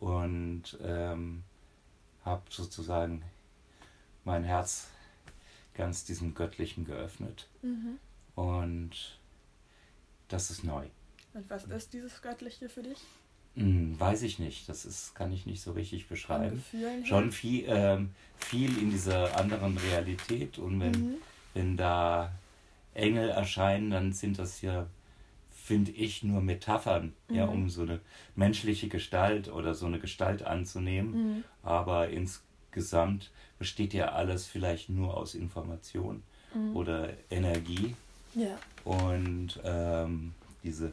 und 0.00 0.78
ähm, 0.82 1.44
habe 2.24 2.42
sozusagen 2.48 3.22
mein 4.24 4.42
Herz 4.42 4.88
ganz 5.74 6.04
diesem 6.04 6.32
Göttlichen 6.34 6.86
geöffnet 6.86 7.46
Mhm. 7.60 7.98
und 8.34 9.18
das 10.28 10.50
ist 10.50 10.64
neu. 10.64 10.86
Und 11.34 11.48
was 11.50 11.64
ist 11.64 11.92
dieses 11.92 12.22
Göttliche 12.22 12.70
für 12.70 12.82
dich? 12.82 12.98
Hm, 13.54 13.98
weiß 14.00 14.22
ich 14.22 14.38
nicht, 14.38 14.68
das 14.68 14.84
ist, 14.86 15.14
kann 15.14 15.30
ich 15.32 15.44
nicht 15.44 15.60
so 15.62 15.72
richtig 15.72 16.08
beschreiben. 16.08 16.64
Schon 17.04 17.32
viel, 17.32 17.64
ähm, 17.68 18.10
viel 18.38 18.78
in 18.78 18.90
dieser 18.90 19.38
anderen 19.38 19.76
Realität 19.76 20.58
und 20.58 20.80
wenn, 20.80 20.90
Mhm. 20.92 21.14
wenn 21.54 21.76
da 21.76 22.32
Engel 22.94 23.28
erscheinen, 23.28 23.90
dann 23.90 24.12
sind 24.12 24.38
das 24.38 24.62
ja, 24.62 24.86
finde 25.54 25.90
ich, 25.92 26.22
nur 26.22 26.40
Metaphern, 26.40 27.12
ja, 27.28 27.46
Mhm. 27.46 27.52
um 27.52 27.70
so 27.70 27.82
eine 27.82 28.00
menschliche 28.36 28.88
Gestalt 28.88 29.48
oder 29.52 29.74
so 29.74 29.86
eine 29.86 29.98
Gestalt 29.98 30.42
anzunehmen. 30.42 31.12
Mhm. 31.36 31.44
Aber 31.62 32.08
insgesamt 32.08 33.30
besteht 33.58 33.92
ja 33.94 34.12
alles 34.12 34.46
vielleicht 34.46 34.88
nur 34.88 35.14
aus 35.16 35.34
Information 35.34 36.22
mhm. 36.54 36.74
oder 36.76 37.10
Energie. 37.30 37.94
Ja. 38.34 38.58
Und 38.84 39.60
ähm, 39.62 40.34
diese 40.64 40.92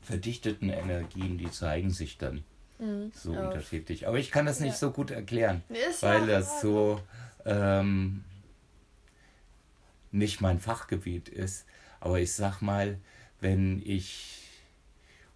verdichteten 0.00 0.70
Energien, 0.70 1.38
die 1.38 1.50
zeigen 1.50 1.90
sich 1.90 2.18
dann 2.18 2.44
mhm. 2.78 3.12
so 3.14 3.36
Auf. 3.36 3.48
unterschiedlich. 3.48 4.08
Aber 4.08 4.18
ich 4.18 4.30
kann 4.30 4.46
das 4.46 4.60
nicht 4.60 4.72
ja. 4.72 4.78
so 4.78 4.90
gut 4.90 5.10
erklären, 5.10 5.62
Ist 5.68 6.02
weil 6.02 6.26
das 6.26 6.60
so 6.60 7.00
ähm, 7.44 8.24
nicht 10.10 10.40
mein 10.40 10.58
Fachgebiet 10.58 11.28
ist. 11.28 11.66
Aber 12.00 12.18
ich 12.20 12.32
sag 12.32 12.60
mal, 12.60 12.98
wenn 13.40 13.82
ich 13.84 14.36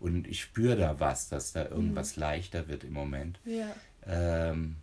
und 0.00 0.26
ich 0.26 0.42
spüre 0.42 0.76
da 0.76 1.00
was, 1.00 1.28
dass 1.28 1.52
da 1.52 1.66
irgendwas 1.66 2.16
mhm. 2.16 2.22
leichter 2.22 2.68
wird 2.68 2.84
im 2.84 2.92
Moment. 2.92 3.40
Ja. 3.44 3.74
Ähm, 4.06 4.76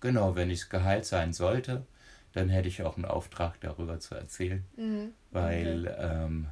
genau, 0.00 0.34
wenn 0.34 0.50
ich 0.50 0.68
geheilt 0.68 1.06
sein 1.06 1.32
sollte, 1.32 1.86
dann 2.34 2.50
hätte 2.50 2.68
ich 2.68 2.82
auch 2.82 2.96
einen 2.96 3.06
Auftrag 3.06 3.58
darüber 3.60 4.00
zu 4.00 4.14
erzählen, 4.14 4.64
mhm. 4.76 5.12
weil 5.30 5.88
okay. 5.88 6.24
ähm, 6.26 6.48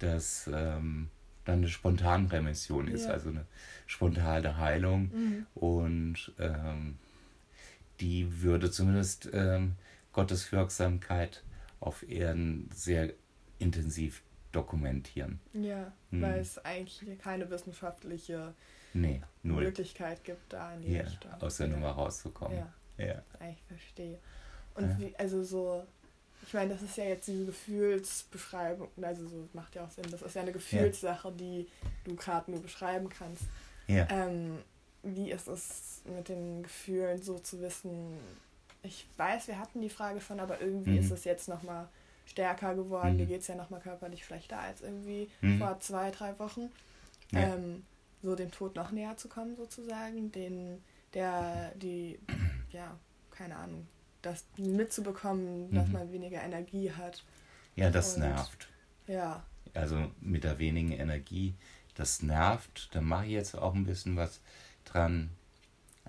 das 0.00 0.50
ähm, 0.52 1.10
dann 1.50 1.58
eine 1.58 1.68
Spontanremission 1.68 2.88
ist, 2.88 3.06
ja. 3.06 3.12
also 3.12 3.28
eine 3.30 3.46
spontane 3.86 4.56
Heilung 4.56 5.10
mhm. 5.12 5.46
und 5.54 6.32
ähm, 6.38 6.98
die 8.00 8.42
würde 8.42 8.70
zumindest 8.70 9.28
ähm, 9.32 9.76
Gottes 10.12 10.50
Wirksamkeit 10.52 11.42
auf 11.80 12.08
Erden 12.08 12.68
sehr 12.74 13.12
intensiv 13.58 14.22
dokumentieren. 14.52 15.38
Ja, 15.52 15.92
hm. 16.10 16.22
weil 16.22 16.40
es 16.40 16.58
eigentlich 16.64 17.18
keine 17.20 17.48
wissenschaftliche 17.50 18.54
nee, 18.92 19.22
Möglichkeit 19.42 20.24
gibt, 20.24 20.52
da 20.52 20.74
in 20.74 20.82
die 20.82 20.92
ja, 20.92 21.02
Richtung. 21.02 21.32
aus 21.40 21.58
der 21.58 21.68
Nummer 21.68 21.90
rauszukommen. 21.90 22.58
Ja, 22.98 23.04
ja. 23.04 23.22
ich 23.50 23.62
verstehe. 23.68 24.18
Und 24.74 24.98
wie, 24.98 25.14
also 25.16 25.42
so, 25.44 25.86
ich 26.42 26.54
meine, 26.54 26.72
das 26.72 26.82
ist 26.82 26.96
ja 26.96 27.04
jetzt 27.04 27.28
diese 27.28 27.46
Gefühlsbeschreibung, 27.46 28.88
also 29.02 29.26
so 29.28 29.48
macht 29.52 29.74
ja 29.74 29.84
auch 29.84 29.90
Sinn, 29.90 30.06
das 30.10 30.22
ist 30.22 30.34
ja 30.34 30.42
eine 30.42 30.52
Gefühlssache, 30.52 31.28
ja. 31.28 31.34
die 31.34 31.68
du 32.04 32.16
gerade 32.16 32.50
nur 32.50 32.62
beschreiben 32.62 33.08
kannst. 33.08 33.44
Ja. 33.86 34.08
Ähm, 34.10 34.58
wie 35.02 35.30
ist 35.30 35.48
es 35.48 36.02
mit 36.04 36.28
den 36.28 36.62
Gefühlen 36.62 37.22
so 37.22 37.38
zu 37.38 37.60
wissen? 37.60 38.18
Ich 38.82 39.06
weiß, 39.16 39.48
wir 39.48 39.58
hatten 39.58 39.80
die 39.80 39.90
Frage 39.90 40.20
schon, 40.20 40.40
aber 40.40 40.60
irgendwie 40.60 40.92
mhm. 40.92 40.98
ist 40.98 41.10
es 41.10 41.24
jetzt 41.24 41.48
nochmal 41.48 41.88
stärker 42.26 42.74
geworden. 42.74 43.12
Mhm. 43.12 43.16
Mir 43.18 43.26
geht 43.26 43.40
es 43.42 43.48
ja 43.48 43.54
nochmal 43.54 43.80
körperlich 43.80 44.24
schlechter 44.24 44.58
als 44.58 44.80
irgendwie 44.80 45.30
mhm. 45.40 45.58
vor 45.58 45.80
zwei, 45.80 46.10
drei 46.10 46.38
Wochen. 46.38 46.70
Ja. 47.32 47.54
Ähm, 47.54 47.82
so 48.22 48.34
dem 48.34 48.50
Tod 48.50 48.76
noch 48.76 48.90
näher 48.90 49.16
zu 49.16 49.28
kommen, 49.28 49.56
sozusagen. 49.56 50.30
Den, 50.32 50.82
der, 51.14 51.72
die, 51.76 52.18
ja, 52.72 52.96
keine 53.30 53.56
Ahnung, 53.56 53.86
das 54.22 54.44
mitzubekommen, 54.56 55.72
dass 55.72 55.86
mhm. 55.88 55.92
man 55.92 56.12
weniger 56.12 56.42
Energie 56.42 56.92
hat. 56.92 57.24
Ja, 57.76 57.90
das 57.90 58.14
Und, 58.14 58.20
nervt. 58.20 58.68
Ja. 59.06 59.44
Also 59.74 60.10
mit 60.20 60.44
der 60.44 60.58
wenigen 60.58 60.92
Energie, 60.92 61.54
das 61.94 62.22
nervt. 62.22 62.88
Da 62.92 63.00
mache 63.00 63.26
ich 63.26 63.32
jetzt 63.32 63.56
auch 63.56 63.74
ein 63.74 63.84
bisschen 63.84 64.16
was 64.16 64.40
dran. 64.84 65.30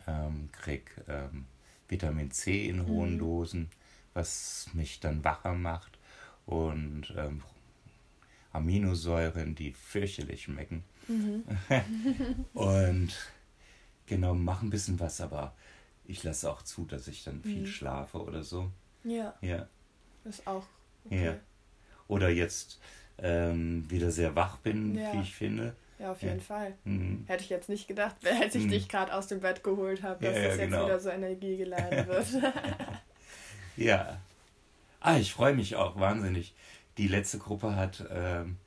Ähm, 0.07 0.49
krieg 0.51 0.91
ähm, 1.07 1.45
Vitamin 1.87 2.31
C 2.31 2.67
in 2.67 2.87
hohen 2.87 3.15
mhm. 3.15 3.19
Dosen, 3.19 3.69
was 4.13 4.67
mich 4.73 4.99
dann 4.99 5.23
wacher 5.23 5.53
macht 5.53 5.99
und 6.45 7.13
ähm, 7.17 7.43
Aminosäuren, 8.51 9.55
die 9.55 9.71
fürchterlich 9.71 10.43
schmecken. 10.43 10.83
Mhm. 11.07 11.43
und 12.53 13.13
genau, 14.05 14.33
mach 14.33 14.61
ein 14.61 14.69
bisschen 14.69 14.99
was, 14.99 15.21
aber 15.21 15.53
ich 16.11 16.23
lasse 16.23 16.51
auch 16.51 16.61
zu, 16.61 16.85
dass 16.85 17.07
ich 17.07 17.23
dann 17.23 17.41
viel 17.41 17.61
mhm. 17.61 17.67
schlafe 17.67 18.21
oder 18.21 18.43
so. 18.43 18.69
Ja. 19.03 19.33
Ja. 19.41 19.67
Ist 20.25 20.45
auch. 20.45 20.65
Okay. 21.05 21.25
Ja. 21.25 21.39
Oder 22.07 22.29
jetzt 22.29 22.79
ähm, 23.17 23.89
wieder 23.89 24.11
sehr 24.11 24.35
wach 24.35 24.57
bin, 24.57 24.95
ja. 24.95 25.13
wie 25.13 25.21
ich 25.21 25.33
finde. 25.33 25.75
Ja, 25.99 26.11
auf 26.11 26.21
jeden 26.21 26.39
ja. 26.39 26.43
Fall. 26.43 26.73
Mhm. 26.83 27.23
Hätte 27.27 27.43
ich 27.43 27.49
jetzt 27.49 27.69
nicht 27.69 27.87
gedacht, 27.87 28.15
als 28.41 28.55
ich 28.55 28.65
mhm. 28.65 28.69
dich 28.69 28.89
gerade 28.89 29.13
aus 29.13 29.27
dem 29.27 29.39
Bett 29.39 29.63
geholt 29.63 30.03
habe, 30.03 30.25
dass 30.25 30.35
ja, 30.35 30.43
das 30.43 30.57
jetzt 30.57 30.69
genau. 30.69 30.85
wieder 30.85 30.99
so 30.99 31.09
energiegeladen 31.09 32.07
wird. 32.07 32.27
ja. 33.77 34.19
Ah, 34.99 35.17
ich 35.17 35.33
freue 35.33 35.55
mich 35.55 35.75
auch 35.77 35.99
wahnsinnig. 35.99 36.53
Die 36.97 37.07
letzte 37.07 37.39
Gruppe 37.39 37.75
hat 37.75 38.05
ähm, 38.11 38.57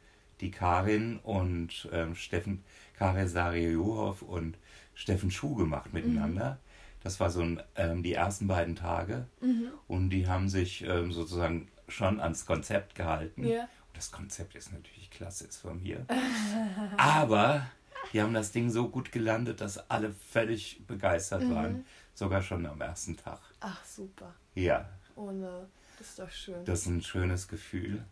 die 0.41 0.51
Karin 0.51 1.19
und 1.19 1.89
ähm, 1.93 2.15
Steffen, 2.15 2.65
Karin 2.97 3.29
Sariohoff 3.29 4.23
und 4.23 4.57
Steffen 4.95 5.31
Schuh 5.31 5.55
gemacht 5.55 5.93
miteinander. 5.93 6.59
Das 7.05 7.21
war 7.21 7.31
so 7.31 7.43
ein, 7.43 7.63
ähm, 7.77 8.03
die 8.03 8.15
ersten 8.15 8.49
beiden 8.49 8.75
Tage. 8.75 9.27
Mhm. 9.41 9.69
Und 9.87 10.11
die 10.11 10.27
haben 10.27 10.49
sich 10.49 10.83
ähm, 10.83 11.13
sozusagen 11.13 11.69
schon 11.87 12.19
ans 12.19 12.47
Konzept 12.47 12.95
gehalten. 12.95 13.47
Ja. 13.47 13.69
das 13.93 14.11
Konzept 14.11 14.57
ist 14.57 14.73
natürlich 14.73 15.11
klasse, 15.11 15.45
ist 15.47 15.59
von 15.59 15.81
mir. 15.83 16.07
Aber 16.97 17.67
die 18.13 18.23
haben 18.23 18.35
das 18.35 18.53
Ding 18.53 18.71
so 18.71 18.89
gut 18.89 19.13
gelandet, 19.13 19.61
dass 19.61 19.91
alle 19.91 20.13
völlig 20.13 20.87
begeistert 20.87 21.43
mhm. 21.43 21.55
waren. 21.55 21.87
Sogar 22.15 22.43
schon 22.43 22.65
am 22.67 22.81
ersten 22.81 23.17
Tag. 23.17 23.41
Ach, 23.61 23.85
super. 23.85 24.35
Ja. 24.55 24.89
Ohne 25.15 25.69
das 25.99 26.09
ist 26.09 26.19
doch 26.19 26.31
schön. 26.31 26.65
Das 26.65 26.81
ist 26.81 26.87
ein 26.87 27.03
schönes 27.03 27.49
Gefühl, 27.49 28.05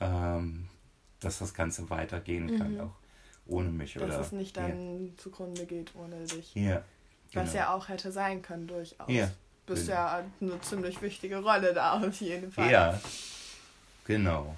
ähm, 0.00 0.68
dass 1.20 1.38
das 1.38 1.54
Ganze 1.54 1.90
weitergehen 1.90 2.58
kann, 2.58 2.74
mhm. 2.74 2.80
auch 2.80 2.94
ohne 3.46 3.70
mich. 3.70 3.94
Dass 3.94 4.02
oder, 4.02 4.20
es 4.20 4.32
nicht 4.32 4.56
dann 4.56 5.06
ja. 5.06 5.16
zugrunde 5.16 5.66
geht 5.66 5.94
ohne 5.94 6.24
dich. 6.24 6.54
Ja. 6.54 6.84
Genau. 7.32 7.44
Was 7.44 7.54
ja 7.54 7.74
auch 7.74 7.88
hätte 7.88 8.12
sein 8.12 8.42
können, 8.42 8.66
durchaus. 8.66 9.08
Ja. 9.08 9.30
Bist 9.66 9.86
genau. 9.86 9.98
ja 9.98 10.24
eine 10.40 10.60
ziemlich 10.60 11.00
wichtige 11.00 11.42
Rolle 11.42 11.72
da 11.72 11.92
auf 11.92 12.20
jeden 12.20 12.52
Fall. 12.52 12.70
Ja, 12.70 13.00
genau. 14.04 14.56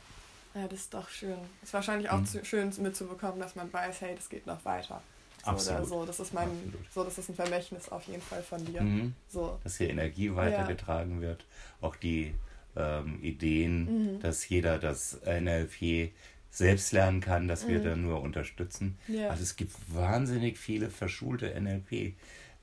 Ja, 0.54 0.68
das 0.68 0.80
ist 0.80 0.94
doch 0.94 1.08
schön. 1.08 1.36
Ist 1.62 1.74
wahrscheinlich 1.74 2.10
auch 2.10 2.20
mhm. 2.20 2.44
schön 2.44 2.72
mitzubekommen, 2.78 3.40
dass 3.40 3.56
man 3.56 3.72
weiß, 3.72 4.00
hey, 4.00 4.14
das 4.14 4.28
geht 4.28 4.46
noch 4.46 4.64
weiter. 4.64 5.02
So 5.44 5.50
Absolut. 5.50 5.88
so. 5.88 6.06
Das 6.06 6.20
ist 6.20 6.32
mein, 6.32 6.48
so, 6.90 7.04
das 7.04 7.18
ist 7.18 7.28
ein 7.28 7.34
Vermächtnis 7.34 7.88
auf 7.90 8.04
jeden 8.04 8.22
Fall 8.22 8.42
von 8.42 8.64
dir. 8.64 8.80
Mhm. 8.80 9.14
So. 9.28 9.58
Dass 9.62 9.76
hier 9.76 9.90
Energie 9.90 10.34
weitergetragen 10.34 11.16
ja. 11.16 11.28
wird. 11.28 11.44
Auch 11.80 11.96
die 11.96 12.34
ähm, 12.76 13.18
Ideen, 13.22 14.14
mhm. 14.14 14.20
dass 14.20 14.48
jeder 14.48 14.78
das 14.78 15.20
NLP 15.24 16.12
selbst 16.50 16.92
lernen 16.92 17.20
kann, 17.20 17.48
dass 17.48 17.66
wir 17.66 17.80
mhm. 17.80 17.84
da 17.84 17.96
nur 17.96 18.22
unterstützen. 18.22 18.96
Ja. 19.08 19.28
Also 19.28 19.42
es 19.42 19.56
gibt 19.56 19.74
wahnsinnig 19.88 20.56
viele 20.56 20.88
verschulte 20.88 21.52
NLP-Sachen, 21.60 22.14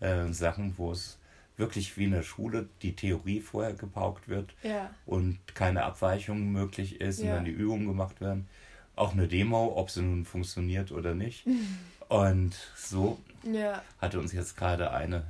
äh, 0.02 0.26
wo 0.78 0.92
es 0.92 1.18
wirklich 1.58 1.96
wie 1.98 2.06
in 2.06 2.12
der 2.12 2.24
Schule 2.24 2.68
die 2.82 2.96
Theorie 2.96 3.40
vorher 3.40 3.74
gepaukt 3.74 4.28
wird 4.28 4.54
ja. 4.64 4.90
und 5.06 5.40
keine 5.56 5.84
Abweichung 5.84 6.52
möglich 6.52 7.00
ist 7.00 7.20
und 7.22 7.28
dann 7.28 7.46
die 7.46 7.52
Übungen 7.52 7.88
gemacht 7.88 8.20
werden. 8.20 8.48
Auch 8.96 9.14
eine 9.14 9.28
Demo, 9.28 9.74
ob 9.78 9.90
sie 9.90 10.02
nun 10.02 10.26
funktioniert 10.26 10.92
oder 10.92 11.14
nicht. 11.16 11.46
Und 12.10 12.56
so 12.76 13.20
ja. 13.44 13.82
hatte 14.02 14.20
uns 14.20 14.34
jetzt 14.34 14.58
gerade 14.58 14.92
eine 14.92 15.24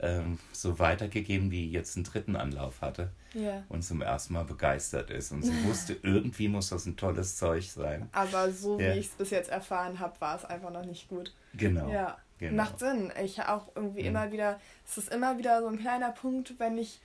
ähm, 0.00 0.38
so 0.52 0.78
weitergegeben, 0.78 1.50
die 1.50 1.70
jetzt 1.70 1.96
einen 1.96 2.04
dritten 2.04 2.34
Anlauf 2.34 2.80
hatte 2.80 3.10
ja. 3.34 3.62
und 3.68 3.82
zum 3.82 4.00
ersten 4.00 4.32
Mal 4.32 4.44
begeistert 4.44 5.10
ist. 5.10 5.32
Und 5.32 5.42
sie 5.42 5.52
wusste, 5.68 5.96
irgendwie 6.02 6.48
muss 6.48 6.70
das 6.70 6.86
ein 6.86 6.96
tolles 6.96 7.36
Zeug 7.36 7.64
sein. 7.64 8.08
Aber 8.12 8.50
so 8.50 8.80
ja. 8.80 8.94
wie 8.94 9.00
ich 9.00 9.06
es 9.08 9.12
bis 9.12 9.30
jetzt 9.30 9.50
erfahren 9.50 9.98
habe, 9.98 10.18
war 10.20 10.36
es 10.36 10.46
einfach 10.46 10.70
noch 10.70 10.86
nicht 10.86 11.08
gut. 11.08 11.34
Genau. 11.52 11.90
Ja. 11.90 12.16
Genau. 12.38 12.62
Macht 12.62 12.78
Sinn. 12.78 13.12
Ich 13.22 13.40
auch 13.42 13.68
irgendwie 13.74 14.02
mhm. 14.02 14.08
immer 14.08 14.32
wieder, 14.32 14.60
es 14.86 14.98
ist 14.98 15.12
immer 15.12 15.38
wieder 15.38 15.60
so 15.62 15.68
ein 15.68 15.78
kleiner 15.78 16.10
Punkt, 16.10 16.58
wenn 16.58 16.78
ich 16.78 17.00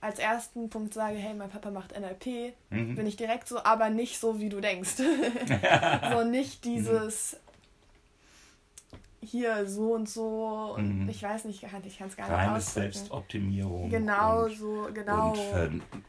als 0.00 0.18
ersten 0.18 0.68
Punkt 0.68 0.94
sage, 0.94 1.16
hey, 1.16 1.34
mein 1.34 1.50
Papa 1.50 1.70
macht 1.70 1.98
NLP, 1.98 2.54
mhm. 2.70 2.96
bin 2.96 3.06
ich 3.06 3.16
direkt 3.16 3.46
so, 3.46 3.62
aber 3.62 3.88
nicht 3.88 4.18
so, 4.18 4.40
wie 4.40 4.48
du 4.48 4.60
denkst. 4.60 4.96
so 6.12 6.24
nicht 6.24 6.64
dieses, 6.64 7.36
hier 9.24 9.66
so 9.66 9.94
und 9.94 10.08
so 10.08 10.74
und 10.76 11.04
mhm. 11.04 11.08
ich 11.08 11.22
weiß 11.22 11.44
nicht, 11.44 11.62
ich 11.62 11.70
kann 11.98 12.08
es 12.08 12.16
gar 12.16 12.28
nicht 12.28 12.36
Reine 12.36 12.60
Selbstoptimierung. 12.60 13.88
Genau 13.88 14.44
und, 14.44 14.56
so, 14.56 14.88
genau. 14.92 15.32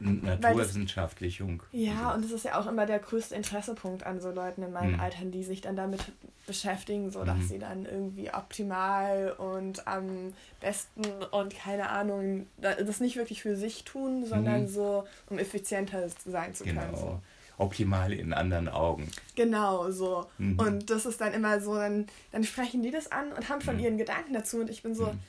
Und 0.00 0.24
Naturwissenschaftlichung. 0.24 1.62
ja, 1.70 2.12
und 2.12 2.24
das 2.24 2.32
ist 2.32 2.44
ja 2.44 2.58
auch 2.58 2.66
immer 2.66 2.86
der 2.86 2.98
größte 2.98 3.36
Interessepunkt 3.36 4.04
an 4.04 4.20
so 4.20 4.30
Leuten 4.30 4.62
in 4.62 4.72
meinen 4.72 4.94
mhm. 4.94 5.00
Altern, 5.00 5.30
die 5.30 5.44
sich 5.44 5.60
dann 5.60 5.76
damit 5.76 6.00
beschäftigen, 6.46 7.10
so 7.10 7.24
dass 7.24 7.38
mhm. 7.38 7.48
sie 7.48 7.58
dann 7.58 7.86
irgendwie 7.86 8.30
optimal 8.32 9.34
und 9.38 9.86
am 9.86 10.34
besten 10.60 11.02
und 11.30 11.56
keine 11.56 11.90
Ahnung, 11.90 12.46
das 12.58 13.00
nicht 13.00 13.16
wirklich 13.16 13.42
für 13.42 13.56
sich 13.56 13.84
tun, 13.84 14.26
sondern 14.26 14.62
mhm. 14.62 14.68
so, 14.68 15.04
um 15.30 15.38
effizienter 15.38 16.08
sein 16.08 16.54
zu 16.54 16.64
können. 16.64 16.80
Genau. 16.90 16.96
So 16.96 17.20
optimal 17.58 18.12
in 18.12 18.32
anderen 18.32 18.68
Augen. 18.68 19.10
Genau, 19.36 19.90
so. 19.90 20.26
Mhm. 20.38 20.58
Und 20.58 20.90
das 20.90 21.06
ist 21.06 21.20
dann 21.20 21.32
immer 21.32 21.60
so, 21.60 21.74
dann, 21.74 22.06
dann 22.32 22.44
sprechen 22.44 22.82
die 22.82 22.90
das 22.90 23.10
an 23.12 23.32
und 23.32 23.48
haben 23.48 23.60
schon 23.60 23.76
mhm. 23.76 23.84
ihren 23.84 23.98
Gedanken 23.98 24.32
dazu 24.32 24.58
und 24.58 24.70
ich 24.70 24.82
bin 24.82 24.94
so, 24.94 25.06
mhm. 25.06 25.20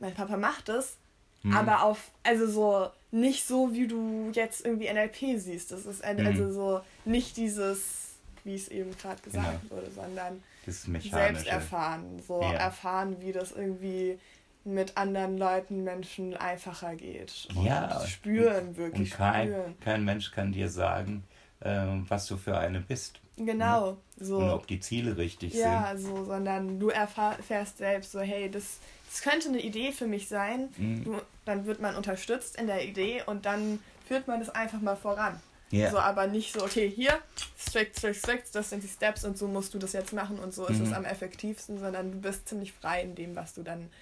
mein 0.00 0.14
Papa 0.14 0.36
macht 0.36 0.68
es, 0.68 0.96
mhm. 1.42 1.56
aber 1.56 1.82
auf, 1.82 2.10
also 2.22 2.46
so, 2.46 2.90
nicht 3.10 3.46
so, 3.46 3.74
wie 3.74 3.86
du 3.86 4.30
jetzt 4.32 4.64
irgendwie 4.64 4.90
NLP 4.92 5.38
siehst. 5.38 5.70
Das 5.72 5.86
ist 5.86 6.02
mhm. 6.02 6.26
also 6.26 6.50
so 6.50 6.80
nicht 7.04 7.36
dieses, 7.36 8.14
wie 8.44 8.54
es 8.54 8.68
eben 8.68 8.96
gerade 8.96 9.20
gesagt 9.22 9.60
genau. 9.62 9.76
wurde, 9.76 9.90
sondern 9.90 10.42
selbst 10.66 11.46
erfahren. 11.46 12.22
So 12.26 12.40
ja. 12.40 12.54
erfahren, 12.54 13.16
wie 13.20 13.32
das 13.32 13.52
irgendwie 13.52 14.18
mit 14.64 14.96
anderen 14.96 15.38
Leuten, 15.38 15.84
Menschen 15.84 16.36
einfacher 16.36 16.94
geht. 16.94 17.48
Und 17.54 17.64
Ja. 17.64 18.06
Spüren, 18.06 18.76
wirklich 18.76 19.10
Und 19.12 19.18
kein, 19.18 19.48
spüren. 19.48 19.74
kein 19.80 20.04
Mensch 20.04 20.30
kann 20.30 20.52
dir 20.52 20.68
sagen, 20.68 21.24
ähm, 21.64 22.04
was 22.08 22.26
du 22.26 22.36
für 22.36 22.58
eine 22.58 22.80
bist. 22.80 23.20
Genau, 23.36 23.96
so. 24.18 24.38
Und 24.38 24.50
ob 24.50 24.66
die 24.66 24.80
Ziele 24.80 25.16
richtig 25.16 25.54
Ja, 25.54 25.94
so, 25.96 26.24
sondern 26.24 26.78
du 26.78 26.90
erfährst 26.90 27.78
selbst 27.78 28.12
so, 28.12 28.20
hey, 28.20 28.50
das, 28.50 28.78
das 29.10 29.22
könnte 29.22 29.48
eine 29.48 29.60
Idee 29.60 29.92
für 29.92 30.06
mich 30.06 30.28
sein. 30.28 30.68
Mhm. 30.76 31.04
Du, 31.04 31.20
dann 31.44 31.64
wird 31.64 31.80
man 31.80 31.94
unterstützt 31.96 32.56
in 32.60 32.66
der 32.66 32.84
Idee 32.86 33.22
und 33.24 33.46
dann 33.46 33.78
führt 34.06 34.28
man 34.28 34.40
das 34.40 34.50
einfach 34.50 34.80
mal 34.80 34.96
voran. 34.96 35.40
Ja. 35.70 35.90
So, 35.90 35.98
aber 35.98 36.26
nicht 36.26 36.52
so, 36.52 36.62
okay, 36.62 36.90
hier, 36.90 37.18
strict, 37.58 37.96
strict, 37.98 38.18
strict, 38.18 38.54
das 38.54 38.68
sind 38.68 38.82
die 38.84 38.88
Steps 38.88 39.24
und 39.24 39.38
so 39.38 39.48
musst 39.48 39.72
du 39.72 39.78
das 39.78 39.94
jetzt 39.94 40.12
machen 40.12 40.38
und 40.38 40.52
so 40.52 40.66
ist 40.66 40.78
Mhm. 40.78 40.84
es 40.86 40.92
am 40.92 41.06
effektivsten, 41.06 41.80
sondern 41.80 42.12
du 42.12 42.18
bist 42.20 42.46
ziemlich 42.46 42.74
frei 42.74 43.00
in 43.02 43.14
dem, 43.14 43.34
was 43.34 43.54
du 43.54 43.62
dann 43.62 43.88
da 43.88 43.92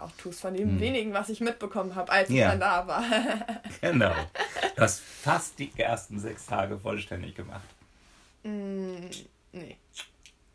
auch 0.00 0.12
tust. 0.12 0.40
Von 0.40 0.54
dem 0.54 0.76
Mhm. 0.76 0.80
wenigen, 0.80 1.12
was 1.12 1.28
ich 1.28 1.40
mitbekommen 1.40 1.94
habe, 1.94 2.10
als 2.12 2.28
Ja. 2.30 2.46
ich 2.46 2.50
dann 2.52 2.60
da 2.60 2.86
war. 2.86 3.02
Genau. 3.80 4.14
Du 4.76 4.82
hast 4.82 5.00
fast 5.00 5.58
die 5.58 5.72
ersten 5.76 6.18
sechs 6.20 6.46
Tage 6.46 6.78
vollständig 6.78 7.34
gemacht. 7.34 7.62
Mm, 8.44 9.06
nee. 9.52 9.76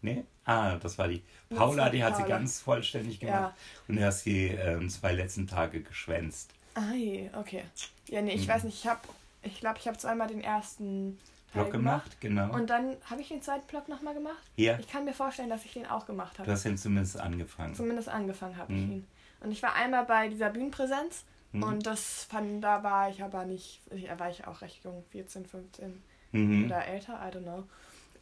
Ne? 0.02 0.26
Ah, 0.46 0.76
das 0.76 0.98
war 0.98 1.08
die. 1.08 1.22
Paula, 1.50 1.90
die 1.90 2.04
hat 2.04 2.18
sie 2.18 2.24
ganz 2.24 2.60
vollständig 2.60 3.20
gemacht. 3.20 3.54
Ja. 3.54 3.56
Und 3.88 3.96
du 3.98 4.06
hast 4.06 4.26
die 4.26 4.48
ähm, 4.48 4.90
zwei 4.90 5.14
letzten 5.14 5.48
Tage 5.48 5.82
geschwänzt. 5.82 6.50
Ah, 6.76 6.92
okay. 7.40 7.64
Ja, 8.10 8.22
nee, 8.22 8.34
ich 8.34 8.48
Mhm. 8.48 8.52
weiß 8.52 8.64
nicht, 8.64 8.80
ich 8.84 8.88
habe, 8.90 9.02
ich 9.44 9.60
glaube, 9.60 9.78
ich 9.80 9.88
habe 9.88 9.98
zweimal 9.98 10.28
den 10.28 10.42
ersten 10.42 11.20
Block 11.54 11.72
gemacht, 11.72 12.18
genau. 12.20 12.54
Und 12.54 12.70
dann 12.70 12.96
habe 13.10 13.22
ich 13.22 13.28
den 13.30 13.42
zweiten 13.42 13.66
Block 13.68 13.88
nochmal 13.90 14.14
gemacht. 14.14 14.42
ja, 14.58 14.78
Ich 14.80 14.88
kann 14.90 15.06
mir 15.06 15.14
vorstellen, 15.14 15.50
dass 15.50 15.64
ich 15.66 15.74
den 15.74 15.86
auch 15.88 16.06
gemacht 16.06 16.36
du 16.36 16.40
habe. 16.40 16.52
hast 16.52 16.66
ihn 16.66 16.78
zumindest 16.78 17.20
angefangen. 17.20 17.74
Zumindest 17.76 18.10
angefangen 18.10 18.58
habe 18.58 18.74
ich 18.74 18.80
Mhm. 18.80 18.92
ihn. 18.92 19.08
Und 19.42 19.52
ich 19.52 19.62
war 19.64 19.76
einmal 19.76 20.06
bei 20.06 20.30
dieser 20.30 20.50
Bühnenpräsenz 20.50 21.26
Mhm. 21.52 21.64
und 21.64 21.86
das 21.86 22.24
fand, 22.26 22.64
da 22.64 22.82
war 22.84 23.10
ich 23.10 23.22
aber 23.24 23.46
nicht, 23.46 23.82
da 24.08 24.18
war 24.20 24.30
ich 24.30 24.46
auch 24.48 24.62
recht 24.62 24.84
jung, 24.84 25.04
14, 25.12 25.46
15 25.46 26.02
Mhm. 26.32 26.66
oder 26.66 26.86
älter, 26.88 27.14
I 27.24 27.36
don't 27.36 27.44
know. 27.44 27.64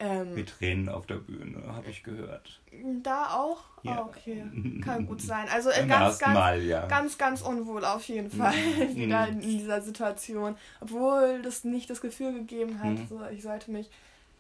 Ähm, 0.02 0.34
Mit 0.36 0.50
Tränen 0.50 0.90
auf 0.90 1.06
der 1.06 1.16
Bühne, 1.16 1.62
habe 1.76 1.90
ich 1.90 2.04
gehört. 2.04 2.60
da 3.04 3.36
auch? 3.36 3.60
Ja. 3.84 3.98
Ah, 3.98 4.06
okay. 4.08 4.44
Kann 4.84 5.06
gut 5.06 5.22
sein. 5.22 5.48
Also 5.54 5.70
äh, 5.70 5.86
ganz, 5.88 6.18
ganz, 6.20 6.34
Mal, 6.34 6.62
ja. 6.64 6.88
ganz, 6.88 7.18
ganz 7.18 7.42
unwohl 7.42 7.86
auf 7.86 8.04
jeden 8.08 8.30
Fall 8.32 8.54
Mhm. 8.56 8.96
wieder 8.96 9.28
in 9.28 9.42
dieser 9.42 9.82
Situation. 9.82 10.56
Obwohl 10.82 11.42
das 11.44 11.64
nicht 11.64 11.90
das 11.90 12.02
Gefühl 12.02 12.34
gegeben 12.34 12.80
hat, 12.80 12.98
Mhm. 12.98 13.08
so, 13.10 13.24
ich 13.32 13.44
sollte 13.44 13.70
mich 13.72 13.90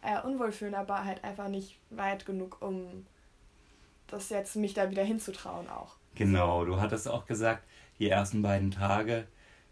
äh, 0.01 0.19
unwohl 0.25 0.51
fühlen, 0.51 0.73
aber 0.73 1.03
halt 1.05 1.23
einfach 1.23 1.47
nicht 1.47 1.77
weit 1.91 2.25
genug, 2.25 2.57
um 2.61 3.05
das 4.07 4.29
jetzt 4.29 4.55
mich 4.55 4.73
da 4.73 4.89
wieder 4.89 5.03
hinzutrauen 5.03 5.69
auch. 5.69 5.95
Genau, 6.15 6.65
du 6.65 6.79
hattest 6.81 7.07
auch 7.07 7.25
gesagt, 7.25 7.63
die 7.99 8.09
ersten 8.09 8.41
beiden 8.41 8.71
Tage, 8.71 9.27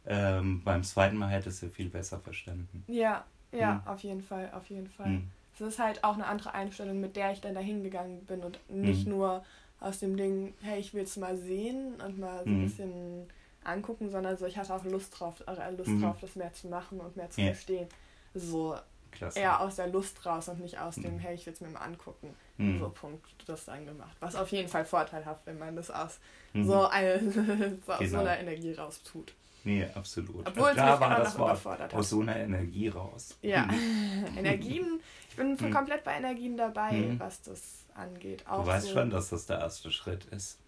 ähm, 0.05 0.61
beim 0.63 0.83
zweiten 0.83 1.17
Mal 1.17 1.27
hättest 1.29 1.61
du 1.61 1.69
viel 1.69 1.89
besser 1.89 2.19
verstanden. 2.19 2.83
Ja, 2.87 3.25
ja, 3.51 3.75
Mhm. 3.75 3.87
auf 3.87 4.03
jeden 4.03 4.21
Fall, 4.21 4.51
auf 4.53 4.69
jeden 4.69 4.87
Fall. 4.87 5.07
Mhm. 5.09 5.31
Es 5.59 5.67
ist 5.73 5.79
halt 5.79 6.03
auch 6.03 6.13
eine 6.13 6.25
andere 6.27 6.53
Einstellung, 6.53 6.99
mit 6.99 7.15
der 7.15 7.31
ich 7.31 7.41
dann 7.41 7.53
dahin 7.55 7.83
gegangen 7.83 8.25
bin 8.25 8.43
und 8.43 8.59
nicht 8.69 9.05
Mhm. 9.05 9.11
nur 9.13 9.43
aus 9.79 9.99
dem 9.99 10.17
Ding, 10.17 10.53
hey, 10.61 10.79
ich 10.79 10.93
will 10.93 11.03
es 11.03 11.17
mal 11.17 11.37
sehen 11.37 11.99
und 12.01 12.19
mal 12.19 12.45
so 12.45 12.49
ein 12.49 12.57
Mhm. 12.57 12.61
bisschen 12.61 13.27
angucken, 13.63 14.09
sondern 14.09 14.37
so, 14.37 14.45
ich 14.45 14.57
hatte 14.57 14.73
auch 14.73 14.83
Lust 14.85 15.19
drauf, 15.19 15.43
äh, 15.47 15.71
Lust 15.71 15.91
Mhm. 15.91 16.01
drauf, 16.01 16.17
das 16.21 16.35
mehr 16.35 16.53
zu 16.53 16.67
machen 16.67 16.99
und 16.99 17.15
mehr 17.17 17.29
zu 17.29 17.41
verstehen. 17.41 17.87
So 18.33 18.75
Klasse. 19.11 19.39
eher 19.39 19.59
aus 19.61 19.75
der 19.77 19.87
Lust 19.87 20.25
raus 20.25 20.47
und 20.49 20.59
nicht 20.59 20.79
aus 20.79 20.95
dem, 20.95 21.15
Mhm. 21.15 21.19
hey, 21.19 21.35
ich 21.35 21.45
will 21.45 21.53
es 21.53 21.61
mir 21.61 21.69
mal 21.69 21.79
angucken. 21.79 22.33
Mhm. 22.57 22.79
So 22.79 22.89
Punkt, 22.89 23.27
das 23.47 23.65
dann 23.65 23.85
gemacht. 23.85 24.15
Was 24.19 24.35
auf 24.35 24.49
jeden 24.51 24.67
Fall 24.69 24.85
vorteilhaft, 24.85 25.45
wenn 25.45 25.57
man 25.57 25.75
das 25.75 25.89
aus 25.91 26.19
Mhm. 26.53 26.65
so, 26.65 26.85
eine, 26.87 27.19
so 27.85 27.91
aus 27.93 27.99
so 27.99 28.03
Genau. 28.05 28.19
einer 28.19 28.39
Energie 28.39 28.73
raus 28.73 29.01
tut. 29.03 29.33
Nee, 29.65 29.85
absolut. 29.93 30.47
Obwohl 30.47 30.69
es 30.69 30.75
da 30.77 30.91
mich 30.91 30.99
war 31.01 31.19
das 31.19 31.37
Wort 31.37 31.93
aus 31.93 32.09
so 32.09 32.21
einer 32.21 32.37
Energie 32.37 32.87
raus. 32.87 33.37
Ja, 33.41 33.67
Energien, 34.37 34.99
ich 35.29 35.35
bin 35.35 35.51
Mhm. 35.59 35.69
komplett 35.71 36.03
bei 36.05 36.15
Energien 36.17 36.55
dabei, 36.57 36.93
Mhm. 36.93 37.19
was 37.19 37.41
das 37.41 37.85
angeht. 37.93 38.47
Auch 38.47 38.61
Du 38.61 38.67
weißt 38.67 38.87
so 38.87 38.93
schon, 38.93 39.09
dass 39.09 39.29
das 39.29 39.45
der 39.47 39.59
erste 39.59 39.91
Schritt 39.91 40.25
ist. 40.25 40.59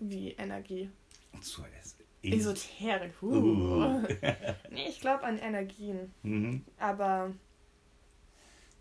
wie 0.00 0.30
Energie. 0.32 0.88
Zu 1.40 1.62
es- 1.82 1.96
Esoterik. 2.22 3.20
Uh. 3.22 3.26
Uh. 3.34 4.02
nee, 4.70 4.86
ich 4.88 5.00
glaube 5.00 5.24
an 5.24 5.38
Energien. 5.38 6.12
Mhm. 6.22 6.64
Aber 6.78 7.32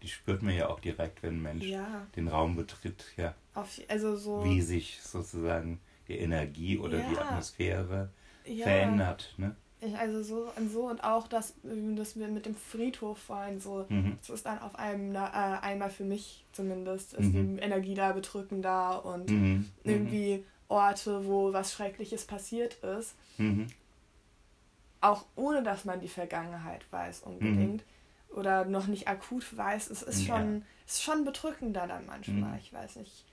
Die 0.01 0.07
spürt 0.07 0.43
man 0.43 0.55
ja 0.55 0.69
auch 0.69 0.79
direkt, 0.79 1.23
wenn 1.23 1.37
ein 1.37 1.41
Mensch 1.41 1.65
ja, 1.65 2.05
den 2.15 2.27
Raum 2.27 2.55
betritt, 2.55 3.03
ja, 3.17 3.33
auf, 3.53 3.79
also 3.87 4.15
so. 4.15 4.43
wie 4.43 4.61
sich 4.61 4.99
sozusagen 5.01 5.79
die 6.07 6.17
Energie 6.19 6.77
oder 6.77 6.99
die 6.99 7.15
Ja. 7.15 7.21
Atmosphäre 7.21 8.09
ja, 8.45 8.63
verändert. 8.63 9.33
Ne? 9.37 9.55
Also 9.99 10.23
so 10.23 10.51
und 10.55 10.71
so 10.71 10.87
und 10.89 11.03
auch 11.03 11.27
das, 11.27 11.53
das 11.63 12.15
wir 12.17 12.27
mit 12.29 12.45
dem 12.47 12.55
Friedhof 12.55 13.17
vorhin 13.19 13.59
so. 13.59 13.85
Mhm. 13.89 14.17
Es 14.21 14.29
ist 14.29 14.45
dann 14.45 14.59
auf 14.59 14.75
einem 14.75 15.13
äh, 15.13 15.19
einmal 15.19 15.89
für 15.91 16.03
mich 16.03 16.45
zumindest 16.51 17.13
ist 17.13 17.33
Mhm. 17.33 17.57
die 17.57 17.61
Energie 17.63 17.93
da 17.93 18.11
bedrückend 18.13 18.65
da 18.65 18.95
und 18.95 19.29
Mhm. 19.29 19.69
irgendwie 19.83 20.43
Orte, 20.67 21.25
wo 21.27 21.53
was 21.53 21.73
Schreckliches 21.73 22.25
passiert 22.25 22.75
ist, 22.83 23.15
Mhm. 23.37 23.67
auch 25.01 25.25
ohne 25.35 25.61
dass 25.63 25.85
man 25.85 25.99
die 25.99 26.07
Vergangenheit 26.07 26.85
weiß 26.91 27.21
unbedingt 27.21 27.83
oder 28.29 28.65
noch 28.65 28.87
nicht 28.87 29.07
akut 29.07 29.55
weiß, 29.57 29.89
es 29.89 30.01
ist 30.03 30.21
Mhm. 30.21 30.27
Ja. 30.27 30.35
schon, 30.37 30.65
ist 30.85 31.03
schon 31.03 31.25
bedrückender 31.25 31.87
dann 31.87 32.05
manchmal. 32.05 32.51
Mhm. 32.53 32.59
Ich 32.59 32.71
weiß 32.73 32.95
nicht, 32.97 33.25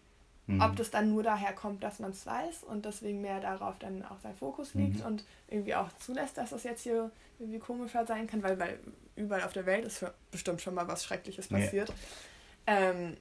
Mhm. 0.46 0.60
ob 0.60 0.76
das 0.76 0.90
dann 0.90 1.10
nur 1.10 1.22
daher 1.22 1.52
kommt, 1.54 1.82
dass 1.82 1.98
man 2.00 2.10
es 2.10 2.26
weiß 2.26 2.64
und 2.64 2.84
deswegen 2.84 3.20
mehr 3.22 3.40
darauf 3.40 3.78
dann 3.78 4.04
auch 4.04 4.18
sein 4.22 4.34
Fokus 4.34 4.74
liegt 4.74 5.00
Mhm. 5.00 5.06
und 5.06 5.24
irgendwie 5.48 5.74
auch 5.74 5.88
zulässt, 5.98 6.36
dass 6.36 6.50
das 6.50 6.62
jetzt 6.64 6.82
hier 6.82 7.10
irgendwie 7.38 7.58
komischer 7.58 8.04
sein 8.06 8.26
kann, 8.26 8.42
weil, 8.42 8.58
weil 8.58 8.78
überall 9.16 9.42
auf 9.44 9.52
der 9.52 9.66
Welt 9.66 9.84
ist 9.84 10.04
bestimmt 10.30 10.60
schon 10.60 10.74
mal 10.74 10.86
was 10.86 11.04
Schreckliches 11.04 11.48
Ja. 11.48 11.58
passiert. 11.58 11.92
Ähm, 12.66 13.16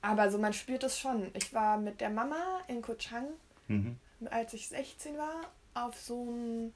aber 0.00 0.30
so 0.30 0.38
man 0.38 0.52
spürt 0.52 0.82
es 0.84 0.98
schon. 0.98 1.30
Ich 1.34 1.52
war 1.54 1.76
mit 1.78 2.00
der 2.00 2.10
Mama 2.10 2.60
in 2.68 2.82
Koh 2.82 2.94
Chang 2.94 3.26
Mhm. 3.68 3.96
als 4.30 4.52
ich 4.54 4.68
16 4.68 5.16
war, 5.18 5.42
auf 5.74 5.98
so 6.00 6.24
ein, 6.24 6.74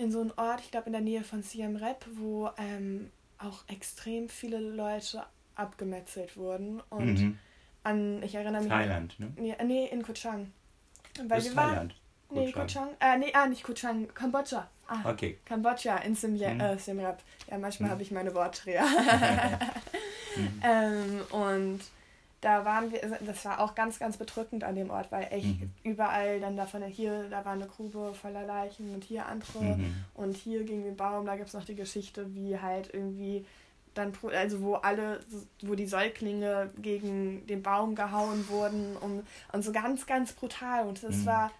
in 0.00 0.10
so 0.10 0.20
einen 0.20 0.32
Ort, 0.36 0.60
ich 0.60 0.70
glaube 0.70 0.86
in 0.86 0.92
der 0.92 1.02
Nähe 1.02 1.22
von 1.22 1.42
Siem 1.42 1.76
Reap, 1.76 2.04
wo 2.14 2.50
ähm, 2.58 3.10
auch 3.38 3.64
extrem 3.68 4.28
viele 4.28 4.58
Leute 4.58 5.22
abgemetzelt 5.54 6.36
wurden. 6.36 6.80
Und 6.90 7.14
Mhm. 7.20 7.38
an, 7.84 8.22
ich 8.22 8.34
erinnere 8.34 8.60
mich. 8.62 8.70
Thailand, 8.70 9.18
ne? 9.20 9.32
Nee, 9.36 9.56
nee, 9.64 9.86
in 9.88 10.02
Koh 10.02 10.12
Chang. 10.12 10.52
Weil 11.18 11.28
Das 11.28 11.44
wir 11.44 11.50
ist 11.52 11.56
waren. 11.56 11.68
Thailand. 11.70 11.94
Nee, 12.30 12.52
Koh 12.52 12.66
Chang. 12.66 12.90
Äh, 13.00 13.18
nee, 13.18 13.32
ah, 13.34 13.46
nicht 13.46 13.62
Koh 13.62 13.72
Chang, 13.74 14.08
Kambodscha. 14.14 14.68
Ah, 14.86 15.00
Okay. 15.04 15.38
Kambodscha 15.44 15.96
in 15.98 16.14
Siem, 16.14 16.34
Mhm. 16.34 16.60
äh, 16.60 16.78
Siem 16.78 17.00
Reap. 17.00 17.18
Ja, 17.50 17.58
manchmal 17.58 17.88
Mhm. 17.88 17.92
habe 17.92 18.02
ich 18.02 18.10
meine 18.10 18.34
Wortdreher. 18.34 18.84
Mhm. 20.36 20.60
Ähm, 20.62 21.20
und 21.32 21.80
da 22.40 22.64
waren 22.64 22.90
wir, 22.90 23.00
das 23.20 23.44
war 23.44 23.60
auch 23.60 23.74
ganz, 23.74 23.98
ganz 23.98 24.16
bedrückend 24.16 24.64
an 24.64 24.74
dem 24.74 24.90
Ort, 24.90 25.12
weil 25.12 25.28
echt 25.30 25.60
Mhm. 25.60 25.70
überall 25.82 26.40
dann 26.40 26.56
davon, 26.56 26.82
hier, 26.84 27.28
da 27.28 27.44
war 27.44 27.52
eine 27.52 27.66
Grube 27.66 28.14
voller 28.14 28.44
Leichen 28.46 28.94
und 28.94 29.04
hier 29.04 29.26
andere 29.26 29.76
Mhm. 29.76 29.94
und 30.14 30.36
hier 30.36 30.64
gegen 30.64 30.84
den 30.84 30.96
Baum, 30.96 31.26
da 31.26 31.36
gibt 31.36 31.48
es 31.48 31.54
noch 31.54 31.64
die 31.64 31.74
Geschichte, 31.74 32.34
wie 32.34 32.58
halt 32.58 32.94
irgendwie 32.94 33.44
dann, 33.92 34.12
also 34.32 34.62
wo 34.62 34.74
alle, 34.76 35.20
wo 35.62 35.74
die 35.74 35.86
Säuglinge 35.86 36.70
gegen 36.80 37.46
den 37.46 37.62
Baum 37.62 37.94
gehauen 37.94 38.48
wurden 38.48 38.96
und, 38.96 39.26
und 39.52 39.62
so 39.62 39.72
ganz, 39.72 40.06
ganz 40.06 40.32
brutal. 40.32 40.86
Und 40.86 41.02
das 41.02 41.16
Mhm. 41.22 41.26
war, 41.26 41.50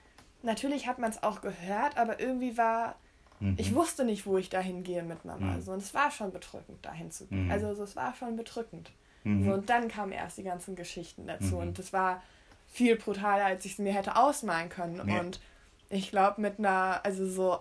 natürlich 0.43 0.87
hat 0.87 0.99
man 0.99 1.11
es 1.11 1.23
auch 1.23 1.43
gehört, 1.43 1.99
aber 1.99 2.21
irgendwie 2.21 2.57
war, 2.57 2.95
Mhm. 3.41 3.57
ich 3.59 3.75
wusste 3.75 4.05
nicht, 4.05 4.27
wo 4.27 4.39
ich 4.39 4.49
dahin 4.49 4.83
gehe 4.85 5.03
mit 5.03 5.25
Mama. 5.25 5.47
Mhm. 5.47 5.53
Also, 5.53 5.73
und 5.73 5.83
es 5.83 5.93
war 5.93 6.11
schon 6.11 6.31
bedrückend, 6.33 6.85
dahin 6.87 7.11
zu 7.11 7.27
gehen. 7.27 7.47
Mhm. 7.47 7.51
Also 7.51 7.75
so, 7.75 7.83
es 7.83 7.97
war 7.97 8.15
schon 8.15 8.37
bedrückend. 8.37 8.91
Mhm. 9.25 9.45
So, 9.45 9.53
und 9.55 9.69
dann 9.71 9.89
kamen 9.89 10.13
erst 10.13 10.39
die 10.39 10.43
ganzen 10.43 10.77
Geschichten 10.77 11.27
dazu. 11.27 11.57
Mhm. 11.57 11.69
Und 11.69 11.79
das 11.79 11.93
war 11.93 12.23
viel 12.69 12.97
brutaler, 12.97 13.47
als 13.47 13.65
ich 13.65 13.73
es 13.73 13.79
mir 13.79 13.93
hätte 13.93 14.17
ausmalen 14.17 14.69
können. 14.69 15.09
Ja. 15.09 15.21
Und 15.21 15.41
ich 15.89 16.11
glaube, 16.11 16.41
mit 16.41 16.59
einer, 16.59 17.01
also 17.05 17.27
so, 17.27 17.59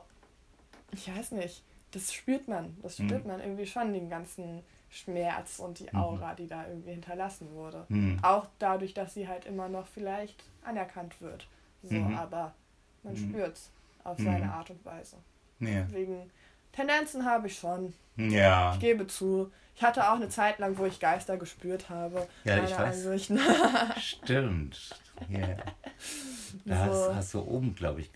ich 0.93 1.13
weiß 1.13 1.31
nicht, 1.31 1.63
das 1.91 2.13
spürt 2.13 2.47
man. 2.47 2.77
Das 2.81 2.97
spürt 2.97 3.23
Mhm. 3.25 3.31
man 3.31 3.39
irgendwie 3.39 3.65
schon, 3.65 3.93
den 3.93 4.09
ganzen 4.09 4.61
Schmerz 4.91 5.59
und 5.59 5.79
die 5.79 5.87
Mhm. 5.91 5.99
Aura, 5.99 6.33
die 6.35 6.47
da 6.47 6.67
irgendwie 6.67 6.91
hinterlassen 6.91 7.51
wurde. 7.53 7.85
Mhm. 7.89 8.19
Auch 8.23 8.47
dadurch, 8.59 8.93
dass 8.93 9.13
sie 9.13 9.27
halt 9.27 9.45
immer 9.45 9.67
noch 9.69 9.87
vielleicht 9.87 10.43
anerkannt 10.63 11.19
wird. 11.21 11.47
So, 11.83 11.95
Mhm. 11.95 12.15
aber 12.15 12.53
man 13.03 13.13
Mhm. 13.13 13.17
spürt's 13.29 13.71
auf 14.03 14.17
Mhm. 14.19 14.25
seine 14.25 14.51
Art 14.53 14.69
und 14.69 14.83
Weise. 14.85 15.17
Ja. 15.59 15.91
Wegen 15.91 16.31
Tendenzen 16.79 17.25
habe 17.25 17.47
ich 17.47 17.57
schon. 17.59 17.93
ja. 18.17 18.73
Ich 18.73 18.79
gebe 18.79 19.05
zu. 19.07 19.51
Ich 19.75 19.83
hatte 19.83 20.09
auch 20.09 20.15
eine 20.15 20.29
Zeit 20.29 20.59
lang, 20.59 20.77
wo 20.77 20.85
ich 20.85 20.99
Geister 20.99 21.37
gespürt 21.37 21.89
habe. 21.89 22.27
Ja, 22.43 22.57
ich 22.63 22.71
weiß. 22.71 23.05
Ansichten. 23.05 23.39
Stimmt. 23.99 24.89
Ja. 25.29 25.55
Da 26.65 26.85
So. 26.85 27.09
hast, 27.09 27.15
hast 27.15 27.33
du 27.33 27.41
oben, 27.41 27.75
glaube 27.75 28.01
ich, 28.01 28.11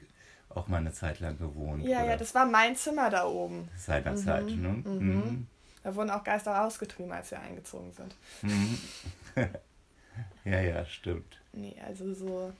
auch 0.49 0.67
mal 0.67 0.77
eine 0.77 0.91
Zeit 0.91 1.19
lang 1.19 1.37
gewohnt. 1.37 1.83
Ja, 1.83 1.99
oder? 1.99 2.11
ja, 2.11 2.17
das 2.17 2.33
war 2.35 2.45
mein 2.45 2.75
Zimmer 2.75 3.09
da 3.09 3.25
oben. 3.25 3.69
Seinerzeit, 3.77 4.45
Mhm, 4.45 4.61
ne? 4.61 4.69
mhm. 4.69 5.15
Mhm. 5.15 5.47
Da 5.83 5.95
wurden 5.95 6.09
auch 6.09 6.23
Geister 6.23 6.51
rausgetrieben, 6.53 7.11
als 7.11 7.31
wir 7.31 7.39
eingezogen 7.39 7.91
sind. 7.93 8.15
Mhm. 8.41 8.77
ja, 10.45 10.61
ja, 10.61 10.85
stimmt. 10.85 11.41
Nee, 11.51 11.75
also 11.85 12.13
so. 12.13 12.53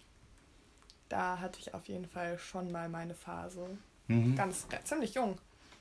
da 1.09 1.39
hatte 1.39 1.59
ich 1.59 1.73
auf 1.73 1.87
jeden 1.87 2.05
Fall 2.07 2.37
schon 2.39 2.71
mal 2.71 2.89
meine 2.89 3.13
Phase. 3.15 3.65
Mhm. 4.07 4.35
Ganz, 4.35 4.65
ziemlich 4.83 5.13
jung. 5.15 5.37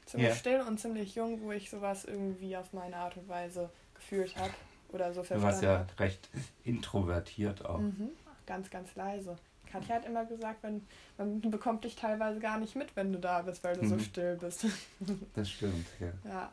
Ziemlich 0.07 0.29
yeah. 0.29 0.37
still 0.37 0.61
und 0.63 0.79
ziemlich 0.79 1.15
jung, 1.15 1.41
wo 1.43 1.53
ich 1.53 1.71
sowas 1.71 2.05
irgendwie 2.05 2.57
auf 2.57 2.73
meine 2.73 2.97
Art 2.97 3.17
und 3.17 3.29
Weise 3.29 3.71
gefühlt 3.95 4.37
habe 4.37 4.53
oder 4.89 5.13
so 5.13 5.23
verstanden 5.23 5.43
Du 5.43 5.47
warst 5.47 5.63
ja 5.63 5.79
hat. 5.79 6.01
recht 6.01 6.29
introvertiert 6.65 7.65
auch. 7.65 7.79
Mhm. 7.79 8.11
Ganz, 8.47 8.69
ganz 8.71 8.95
leise. 8.95 9.37
Katja 9.73 9.95
hat 9.97 10.05
immer 10.05 10.27
gesagt, 10.27 10.63
wenn, 10.63 10.87
man 11.17 11.41
bekommt 11.41 11.85
dich 11.85 11.97
teilweise 11.97 12.41
gar 12.41 12.59
nicht 12.59 12.77
mit, 12.77 12.95
wenn 12.95 13.13
du 13.13 13.19
da 13.19 13.41
bist, 13.43 13.65
weil 13.65 13.77
du 13.77 13.85
mhm. 13.85 13.89
so 13.89 13.99
still 13.99 14.37
bist. 14.37 14.67
das 15.35 15.49
stimmt, 15.49 15.87
ja. 15.99 16.13
Ja. 16.29 16.53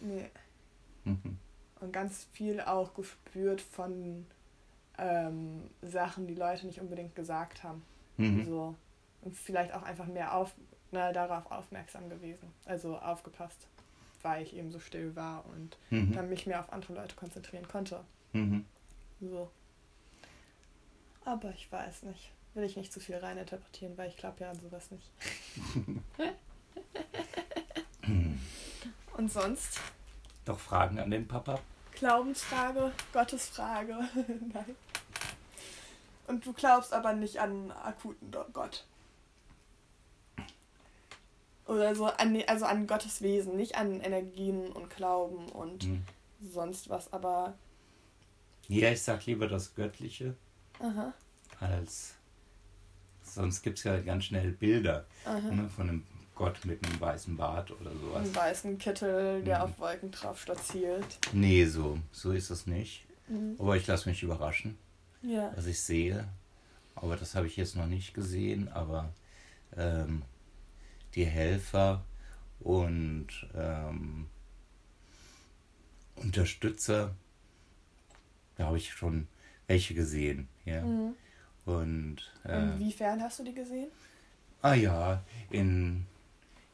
Nee. 0.00 0.30
Mhm. 1.04 1.38
Und 1.80 1.92
ganz 1.92 2.26
viel 2.32 2.60
auch 2.60 2.94
gespürt 2.94 3.60
von 3.60 4.26
ähm, 4.96 5.62
Sachen, 5.82 6.26
die 6.26 6.34
Leute 6.34 6.66
nicht 6.66 6.80
unbedingt 6.80 7.14
gesagt 7.14 7.62
haben. 7.62 7.82
Mhm. 8.16 8.44
So. 8.44 8.74
Und 9.22 9.36
vielleicht 9.36 9.74
auch 9.74 9.82
einfach 9.82 10.06
mehr 10.06 10.34
auf, 10.34 10.54
na, 10.90 11.12
darauf 11.12 11.50
aufmerksam 11.50 12.08
gewesen. 12.08 12.52
Also 12.64 12.96
aufgepasst, 12.98 13.66
weil 14.22 14.42
ich 14.42 14.54
eben 14.54 14.70
so 14.70 14.78
still 14.78 15.14
war 15.16 15.44
und 15.46 15.76
mhm. 15.90 16.12
dann 16.12 16.28
mich 16.28 16.46
mehr 16.46 16.60
auf 16.60 16.72
andere 16.72 16.94
Leute 16.94 17.16
konzentrieren 17.16 17.68
konnte. 17.68 18.00
Mhm. 18.32 18.64
So. 19.20 19.50
Aber 21.24 21.50
ich 21.50 21.70
weiß 21.70 22.04
nicht. 22.04 22.32
Will 22.54 22.64
ich 22.64 22.76
nicht 22.76 22.92
zu 22.92 22.98
viel 22.98 23.16
reininterpretieren, 23.16 23.96
weil 23.96 24.08
ich 24.08 24.16
glaube 24.16 24.40
ja 24.40 24.50
an 24.50 24.58
sowas 24.58 24.90
nicht. 24.90 25.08
und 29.16 29.30
sonst? 29.30 29.80
Doch 30.44 30.58
Fragen 30.58 30.98
an 30.98 31.12
den 31.12 31.28
Papa? 31.28 31.60
Glaubensfrage, 31.92 32.92
Gottesfrage. 33.12 33.92
Nein. 34.52 34.76
Und 36.26 36.44
du 36.46 36.52
glaubst 36.52 36.92
aber 36.92 37.12
nicht 37.12 37.38
an 37.40 37.70
akuten 37.70 38.32
Gott. 38.52 38.84
Oder 41.70 41.94
so 41.94 42.06
an, 42.06 42.42
also 42.48 42.64
an 42.64 42.88
Gottes 42.88 43.22
Wesen, 43.22 43.54
nicht 43.54 43.76
an 43.76 44.00
Energien 44.00 44.72
und 44.72 44.90
Glauben 44.90 45.48
und 45.50 45.86
mhm. 45.86 46.02
sonst 46.40 46.90
was, 46.90 47.12
aber. 47.12 47.54
Ja, 48.66 48.90
ich 48.90 49.00
sag 49.02 49.24
lieber 49.26 49.46
das 49.46 49.76
Göttliche. 49.76 50.34
Aha. 50.80 51.14
Als. 51.60 52.14
Sonst 53.22 53.62
gibt 53.62 53.78
es 53.78 53.84
ja 53.84 54.00
ganz 54.00 54.24
schnell 54.24 54.50
Bilder 54.50 55.06
ne, 55.24 55.68
von 55.68 55.88
einem 55.88 56.06
Gott 56.34 56.64
mit 56.64 56.84
einem 56.84 57.00
weißen 57.00 57.36
Bart 57.36 57.70
oder 57.70 57.92
sowas. 57.92 58.24
Einem 58.24 58.34
weißen 58.34 58.78
Kittel, 58.78 59.44
der 59.44 59.58
mhm. 59.58 59.64
auf 59.64 59.78
Wolken 59.78 60.10
drauf 60.10 60.40
spaziert. 60.40 61.18
Nee, 61.32 61.66
so, 61.66 61.98
so 62.10 62.32
ist 62.32 62.50
es 62.50 62.66
nicht. 62.66 63.04
Mhm. 63.28 63.54
Aber 63.60 63.76
ich 63.76 63.86
lasse 63.86 64.08
mich 64.08 64.24
überraschen, 64.24 64.76
ja. 65.22 65.52
was 65.54 65.66
ich 65.66 65.80
sehe. 65.80 66.26
Aber 66.96 67.14
das 67.14 67.36
habe 67.36 67.46
ich 67.46 67.56
jetzt 67.56 67.76
noch 67.76 67.86
nicht 67.86 68.12
gesehen. 68.12 68.68
Aber 68.72 69.12
ähm, 69.76 70.22
die 71.14 71.24
Helfer 71.24 72.04
und 72.60 73.28
ähm, 73.54 74.26
Unterstützer, 76.16 77.14
da 78.56 78.66
habe 78.66 78.76
ich 78.76 78.92
schon 78.92 79.26
welche 79.66 79.94
gesehen. 79.94 80.48
Ja. 80.64 80.82
Mhm. 80.82 81.14
Und, 81.64 82.16
äh, 82.44 82.62
Inwiefern 82.62 83.22
hast 83.22 83.38
du 83.38 83.44
die 83.44 83.54
gesehen? 83.54 83.88
Ah 84.62 84.74
ja, 84.74 85.22
in 85.50 86.06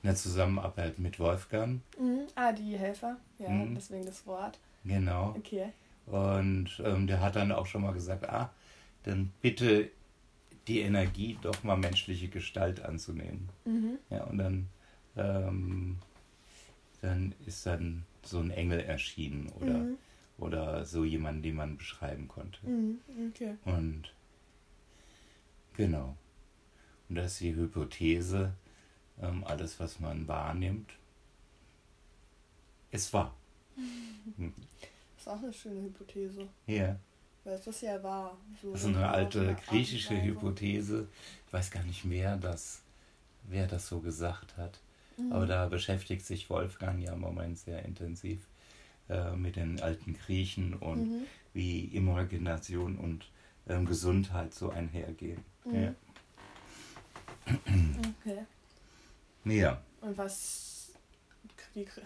in 0.06 0.10
der 0.10 0.16
Zusammenarbeit 0.16 1.00
mit 1.00 1.18
Wolfgang. 1.18 1.80
Mhm. 1.98 2.28
Ah, 2.36 2.52
die 2.52 2.78
Helfer, 2.78 3.16
ja, 3.40 3.48
mhm. 3.48 3.74
deswegen 3.74 4.06
das 4.06 4.24
Wort. 4.24 4.56
Genau. 4.84 5.34
Okay. 5.36 5.72
Und 6.06 6.80
ähm, 6.84 7.08
der 7.08 7.20
hat 7.20 7.34
dann 7.34 7.50
auch 7.50 7.66
schon 7.66 7.82
mal 7.82 7.92
gesagt, 7.92 8.28
ah, 8.28 8.50
dann 9.02 9.32
bitte 9.42 9.90
die 10.68 10.80
Energie 10.80 11.38
doch 11.40 11.62
mal 11.62 11.76
menschliche 11.76 12.28
Gestalt 12.28 12.80
anzunehmen. 12.80 13.48
Mhm. 13.64 13.98
Ja, 14.10 14.24
und 14.24 14.38
dann, 14.38 14.68
ähm, 15.16 15.98
dann 17.00 17.34
ist 17.46 17.66
dann 17.66 18.04
so 18.22 18.40
ein 18.40 18.50
Engel 18.50 18.80
erschienen 18.80 19.48
oder, 19.60 19.78
mhm. 19.78 19.98
oder 20.38 20.84
so 20.84 21.04
jemand, 21.04 21.44
den 21.44 21.56
man 21.56 21.76
beschreiben 21.76 22.28
konnte. 22.28 22.66
Mhm. 22.66 22.98
Okay. 23.30 23.56
Und 23.64 24.12
genau. 25.74 26.16
Und 27.08 27.16
das 27.16 27.32
ist 27.32 27.40
die 27.40 27.54
Hypothese, 27.54 28.52
ähm, 29.22 29.44
alles, 29.44 29.78
was 29.78 30.00
man 30.00 30.26
wahrnimmt, 30.26 30.92
ist 32.90 33.12
wahr. 33.12 33.34
Hm. 34.38 34.52
Das 35.14 35.22
ist 35.22 35.28
auch 35.28 35.40
eine 35.40 35.52
schöne 35.52 35.82
Hypothese. 35.82 36.48
Ja. 36.66 36.98
Weil 37.46 37.54
es 37.54 37.66
ist 37.68 37.82
ja 37.82 38.02
wahr. 38.02 38.36
So 38.60 38.72
das 38.72 38.80
ist 38.80 38.88
eine 38.88 39.08
alte 39.08 39.56
griechische 39.68 40.20
Hypothese. 40.20 41.06
Ich 41.46 41.52
weiß 41.52 41.70
gar 41.70 41.84
nicht 41.84 42.04
mehr, 42.04 42.36
dass, 42.36 42.82
wer 43.44 43.68
das 43.68 43.86
so 43.86 44.00
gesagt 44.00 44.56
hat. 44.56 44.80
Mhm. 45.16 45.32
Aber 45.32 45.46
da 45.46 45.66
beschäftigt 45.68 46.26
sich 46.26 46.50
Wolfgang 46.50 47.00
ja 47.00 47.12
im 47.12 47.20
Moment 47.20 47.56
sehr 47.56 47.84
intensiv 47.84 48.40
äh, 49.08 49.30
mit 49.36 49.54
den 49.54 49.80
alten 49.80 50.14
Griechen 50.14 50.74
und 50.74 51.08
mhm. 51.08 51.22
wie 51.54 51.84
Imagination 51.84 52.98
und 52.98 53.30
ähm, 53.68 53.86
Gesundheit 53.86 54.52
so 54.52 54.70
einhergehen. 54.70 55.44
Mhm. 55.64 55.82
Ja. 55.82 55.94
Okay. 58.22 58.44
Ja. 59.44 59.80
Und 60.00 60.18
was 60.18 60.90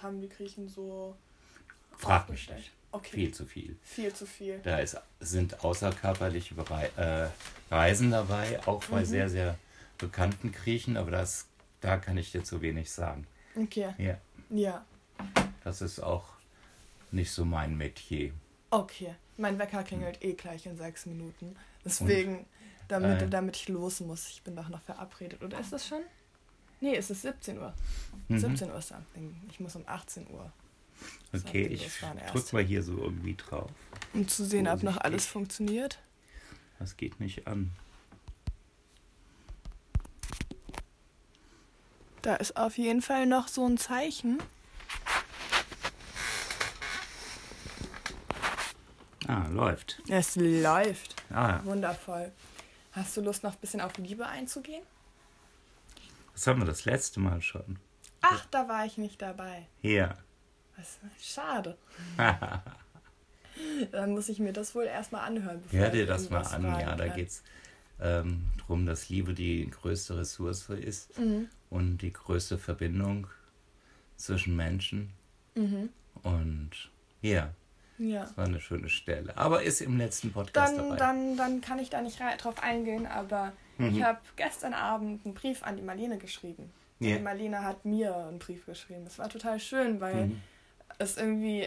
haben 0.03 0.21
die 0.21 0.29
Griechen 0.29 0.69
so 0.69 1.17
Frag 2.01 2.29
mich 2.31 2.49
nicht. 2.51 2.73
Okay. 2.93 3.11
Viel 3.13 3.33
zu 3.33 3.47
viel. 3.47 3.77
Viel 3.83 4.13
zu 4.13 4.27
viel. 4.27 4.59
Da 4.65 4.79
ist, 4.79 4.97
sind 5.21 5.63
außerkörperliche 5.63 6.55
äh, 6.97 7.29
Reisen 7.71 8.11
dabei, 8.11 8.61
auch 8.67 8.83
bei 8.85 9.01
mhm. 9.01 9.05
sehr, 9.05 9.29
sehr 9.29 9.59
bekannten 9.99 10.51
Griechen, 10.51 10.97
aber 10.97 11.11
das, 11.11 11.47
da 11.81 11.99
kann 11.99 12.17
ich 12.17 12.33
dir 12.33 12.43
zu 12.43 12.63
wenig 12.63 12.91
sagen. 12.91 13.27
Okay. 13.55 13.95
Ja. 13.99 14.19
Ja. 14.49 14.85
Das 15.63 15.83
ist 15.83 16.01
auch 16.01 16.25
nicht 17.13 17.31
so 17.31 17.45
mein 17.45 17.77
Metier. 17.77 18.33
Okay. 18.71 19.15
Mein 19.37 19.59
Wecker 19.59 19.83
klingelt 19.85 20.23
mhm. 20.23 20.31
eh 20.31 20.33
gleich 20.33 20.67
in 20.67 20.77
sechs 20.77 21.07
Minuten. 21.07 21.57
Deswegen, 21.85 22.39
Und, 22.39 22.47
damit, 22.89 23.23
äh, 23.23 23.29
damit 23.29 23.57
ich 23.57 23.69
los 23.69 24.01
muss. 24.01 24.29
Ich 24.31 24.43
bin 24.43 24.57
doch 24.57 24.69
noch 24.69 24.81
verabredet. 24.81 25.43
Oder 25.43 25.61
ist 25.61 25.73
das 25.73 25.87
schon? 25.87 26.03
Nee, 26.81 26.97
es 26.97 27.11
ist 27.11 27.23
17 27.23 27.59
Uhr. 27.59 27.75
Mhm. 28.29 28.39
17 28.39 28.71
Uhr 28.71 28.79
ist 28.79 28.89
Something. 28.89 29.37
Ich 29.51 29.61
muss 29.61 29.77
um 29.77 29.85
18 29.87 30.29
Uhr. 30.31 30.51
Okay, 31.33 31.67
ich 31.67 31.89
drück 32.33 32.53
mal 32.53 32.63
hier 32.63 32.83
so 32.83 32.97
irgendwie 32.99 33.37
drauf. 33.37 33.71
Um 34.13 34.27
zu 34.27 34.45
sehen, 34.45 34.67
ob 34.67 34.83
noch 34.83 34.97
alles 34.97 35.27
funktioniert. 35.27 35.99
Das 36.79 36.97
geht 36.97 37.21
nicht 37.21 37.47
an. 37.47 37.71
Da 42.23 42.37
ist 42.37 42.57
auf 42.57 42.77
jeden 42.77 43.01
Fall 43.01 43.27
noch 43.27 43.49
so 43.49 43.67
ein 43.67 43.79
Zeichen. 43.79 44.43
Ah, 49.27 49.47
läuft. 49.49 50.03
Es 50.09 50.35
läuft. 50.37 51.15
Ah. 51.31 51.61
Wundervoll. 51.65 52.33
Hast 52.93 53.17
du 53.17 53.21
Lust, 53.21 53.45
noch 53.45 53.53
ein 53.53 53.61
bisschen 53.61 53.81
auf 53.81 53.97
Liebe 53.97 54.27
einzugehen? 54.27 54.83
Das 56.33 56.47
haben 56.47 56.61
wir 56.61 56.67
das 56.67 56.85
letzte 56.85 57.21
Mal 57.21 57.41
schon. 57.41 57.79
Ach, 58.23 58.45
da 58.51 58.69
war 58.69 58.85
ich 58.85 58.99
nicht 58.99 59.23
dabei. 59.23 59.67
Ja. 59.83 60.17
Schade. 61.21 61.77
Dann 63.93 64.13
muss 64.13 64.29
ich 64.29 64.39
mir 64.39 64.53
das 64.53 64.75
wohl 64.75 64.85
erstmal 64.85 65.27
anhören. 65.27 65.61
Bevor 65.63 65.79
Hör 65.79 65.91
dir 65.91 66.07
das 66.07 66.31
mal 66.31 66.43
an, 66.43 66.65
ja. 66.65 66.97
Da 66.97 67.09
geht 67.09 67.29
es 67.29 67.43
ähm, 68.01 68.45
darum, 68.59 68.87
dass 68.87 69.09
Liebe 69.09 69.35
die 69.35 69.69
größte 69.69 70.17
Ressource 70.17 70.69
ist 70.71 71.19
mhm. 71.19 71.49
und 71.69 71.99
die 71.99 72.13
größte 72.13 72.57
Verbindung 72.59 73.27
zwischen 74.17 74.57
Menschen. 74.57 75.13
Mhm. 75.55 75.91
Und 76.23 76.71
ja. 77.21 77.51
Ja. 77.99 78.23
Das 78.23 78.37
war 78.39 78.47
eine 78.47 78.61
schöne 78.61 78.89
Stelle. 78.89 79.37
Aber 79.37 79.63
ist 79.63 79.83
im 79.83 79.99
letzten 79.99 80.33
Podcast 80.33 80.79
dann, 80.79 80.85
dabei. 80.85 80.97
Dann, 80.97 81.37
dann 81.37 81.61
kann 81.61 81.79
ich 81.79 81.91
da 81.91 82.01
nicht 82.01 82.19
drauf 82.19 82.63
eingehen, 82.63 83.07
aber 83.07 83.53
Mhm. 83.81 83.97
Ich 83.97 84.03
habe 84.03 84.19
gestern 84.37 84.75
Abend 84.75 85.25
einen 85.25 85.35
Brief 85.35 85.63
an 85.63 85.77
die 85.77 85.83
Marlene 85.83 86.19
geschrieben. 86.19 86.71
Yeah. 87.01 87.17
Die 87.17 87.23
Marlene 87.23 87.65
hat 87.65 87.85
mir 87.85 88.15
einen 88.15 88.39
Brief 88.39 88.67
geschrieben. 88.67 89.05
Das 89.05 89.19
war 89.19 89.29
total 89.31 89.59
schön, 89.59 90.01
weil 90.01 90.27
mhm. 90.27 90.43
Es 91.01 91.17
irgendwie 91.17 91.67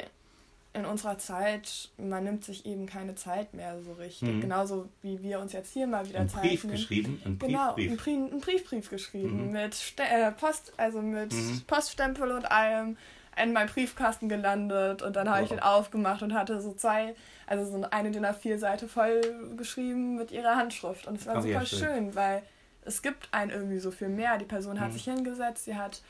in 0.74 0.86
unserer 0.86 1.20
Zeit, 1.20 1.90
man 1.98 2.24
nimmt 2.24 2.44
sich 2.44 2.66
eben 2.66 2.88
keine 2.88 3.14
Zeit 3.14 3.54
mehr 3.54 3.76
so 3.84 3.94
richtig. 3.94 4.30
Mhm. 4.30 4.42
Genauso 4.42 4.90
wie 5.04 5.22
wir 5.22 5.40
uns 5.40 5.54
jetzt 5.54 5.72
hier 5.72 5.86
mal 5.86 6.08
wieder 6.08 6.22
ein 6.22 6.30
Zeit 6.30 6.42
Brief 6.42 6.64
nehmen. 6.64 6.76
geschrieben? 6.76 7.22
Ein 7.26 7.40
genau, 7.40 7.74
Briefbrief. 7.74 8.04
Genau, 8.04 8.34
ein, 8.34 8.40
Briefbrief 8.40 8.90
geschrieben 8.90 9.48
mhm. 9.48 9.52
mit 9.52 9.76
Ste 9.76 10.04
äh, 10.04 10.32
Post, 10.32 10.74
also 10.78 11.02
mit 11.02 11.32
mhm. 11.32 11.62
Poststempel 11.68 12.32
und 12.32 12.50
allem 12.52 12.98
in 13.42 13.54
meinem 13.54 13.68
Briefkasten 13.68 14.30
gelandet 14.30 15.02
und 15.02 15.16
dann 15.16 15.28
habe 15.28 15.42
wow. 15.42 15.44
ich 15.44 15.50
den 15.50 15.60
aufgemacht 15.60 16.22
und 16.22 16.34
hatte 16.34 16.62
so 16.62 16.74
zwei, 16.74 17.16
also 17.48 17.66
so 17.66 17.84
eine 17.90 18.12
DIN 18.12 18.26
A4-Seite 18.26 18.88
voll 18.88 19.22
geschrieben 19.58 20.16
mit 20.16 20.32
ihrer 20.32 20.56
Handschrift. 20.56 21.08
Und 21.08 21.20
es 21.20 21.26
war 21.26 21.38
oh, 21.38 21.42
super 21.42 21.54
ja, 21.54 21.66
schön. 21.66 21.80
schön. 21.80 22.16
weil 22.16 22.44
es 22.86 23.02
gibt 23.02 23.30
einen 23.32 23.52
irgendwie 23.52 23.80
so 23.80 23.92
viel 23.92 24.10
mehr. 24.10 24.38
Die 24.38 24.46
Person 24.46 24.80
hat 24.80 24.90
mhm. 24.90 24.94
sich 24.94 25.04
hingesetzt, 25.04 25.66
sie 25.66 25.76
hat 25.76 26.02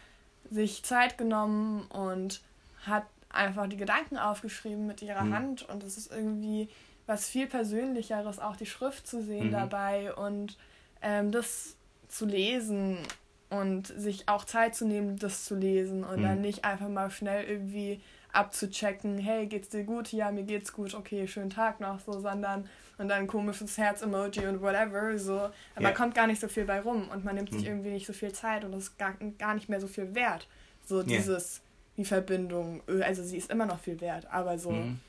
sich 0.50 0.84
Zeit 0.84 1.18
genommen 1.18 1.86
und 1.88 2.42
hat 2.86 3.06
einfach 3.34 3.68
die 3.68 3.78
Gedanken 3.78 4.18
aufgeschrieben 4.18 4.88
mit 4.88 5.02
ihrer 5.02 5.24
mhm. 5.24 5.34
Hand 5.34 5.70
und 5.70 5.84
es 5.84 5.98
ist 5.98 6.12
irgendwie 6.12 6.70
was 7.06 7.28
viel 7.28 7.48
Persönlicheres, 7.48 8.40
auch 8.40 8.56
die 8.56 8.66
Schrift 8.66 9.08
zu 9.08 9.22
sehen 9.22 9.48
mhm. 9.48 9.52
dabei 9.52 10.14
und 10.14 10.58
ähm, 11.02 11.32
das 11.32 11.76
zu 12.08 12.26
lesen 12.26 12.98
und 13.50 13.88
sich 13.88 14.30
auch 14.30 14.46
Zeit 14.46 14.76
zu 14.76 14.86
nehmen, 14.86 15.18
das 15.18 15.46
zu 15.46 15.56
lesen 15.56 16.04
und 16.04 16.20
mhm. 16.20 16.24
dann 16.24 16.42
nicht 16.42 16.64
einfach 16.64 16.90
mal 16.90 17.10
schnell 17.12 17.44
irgendwie 17.44 18.02
abzuchecken, 18.32 19.18
hey, 19.20 19.46
geht's 19.46 19.70
dir 19.70 19.84
gut? 19.84 20.12
Ja, 20.12 20.32
mir 20.32 20.44
geht's 20.44 20.74
gut, 20.74 20.96
okay, 20.96 21.28
schönen 21.28 21.52
Tag 21.52 21.80
noch, 21.80 22.00
so, 22.00 22.20
sondern 22.20 22.68
und 22.98 23.08
dann 23.10 23.28
komisches 23.28 23.78
Herz-Emoji 23.78 24.48
und 24.48 24.62
whatever, 24.62 25.18
so. 25.18 25.50
Aber 25.76 25.86
yeah. 25.86 25.92
kommt 25.92 26.16
gar 26.16 26.28
nicht 26.28 26.40
so 26.40 26.48
viel 26.48 26.66
bei 26.66 26.80
rum 26.80 27.10
und 27.10 27.26
man 27.26 27.36
nimmt 27.36 27.52
sich 27.52 27.62
mhm. 27.62 27.68
irgendwie 27.68 27.92
nicht 27.92 28.08
so 28.08 28.14
viel 28.14 28.32
Zeit 28.32 28.64
und 28.64 28.74
es 28.74 28.86
ist 28.86 28.98
gar, 28.98 29.14
gar 29.38 29.56
nicht 29.56 29.70
mehr 29.70 29.82
so 29.82 29.88
viel 29.88 30.14
wert. 30.16 30.48
So 30.86 30.98
yeah. 30.98 31.06
dieses, 31.06 31.62
die 31.98 32.06
Verbindung, 32.06 32.82
also 33.02 33.24
sie 33.24 33.38
ist 33.38 33.52
immer 33.52 33.66
noch 33.66 33.80
viel 33.80 34.02
wert, 34.02 34.28
aber 34.32 34.58
so, 34.58 34.72
mhm. 34.72 35.00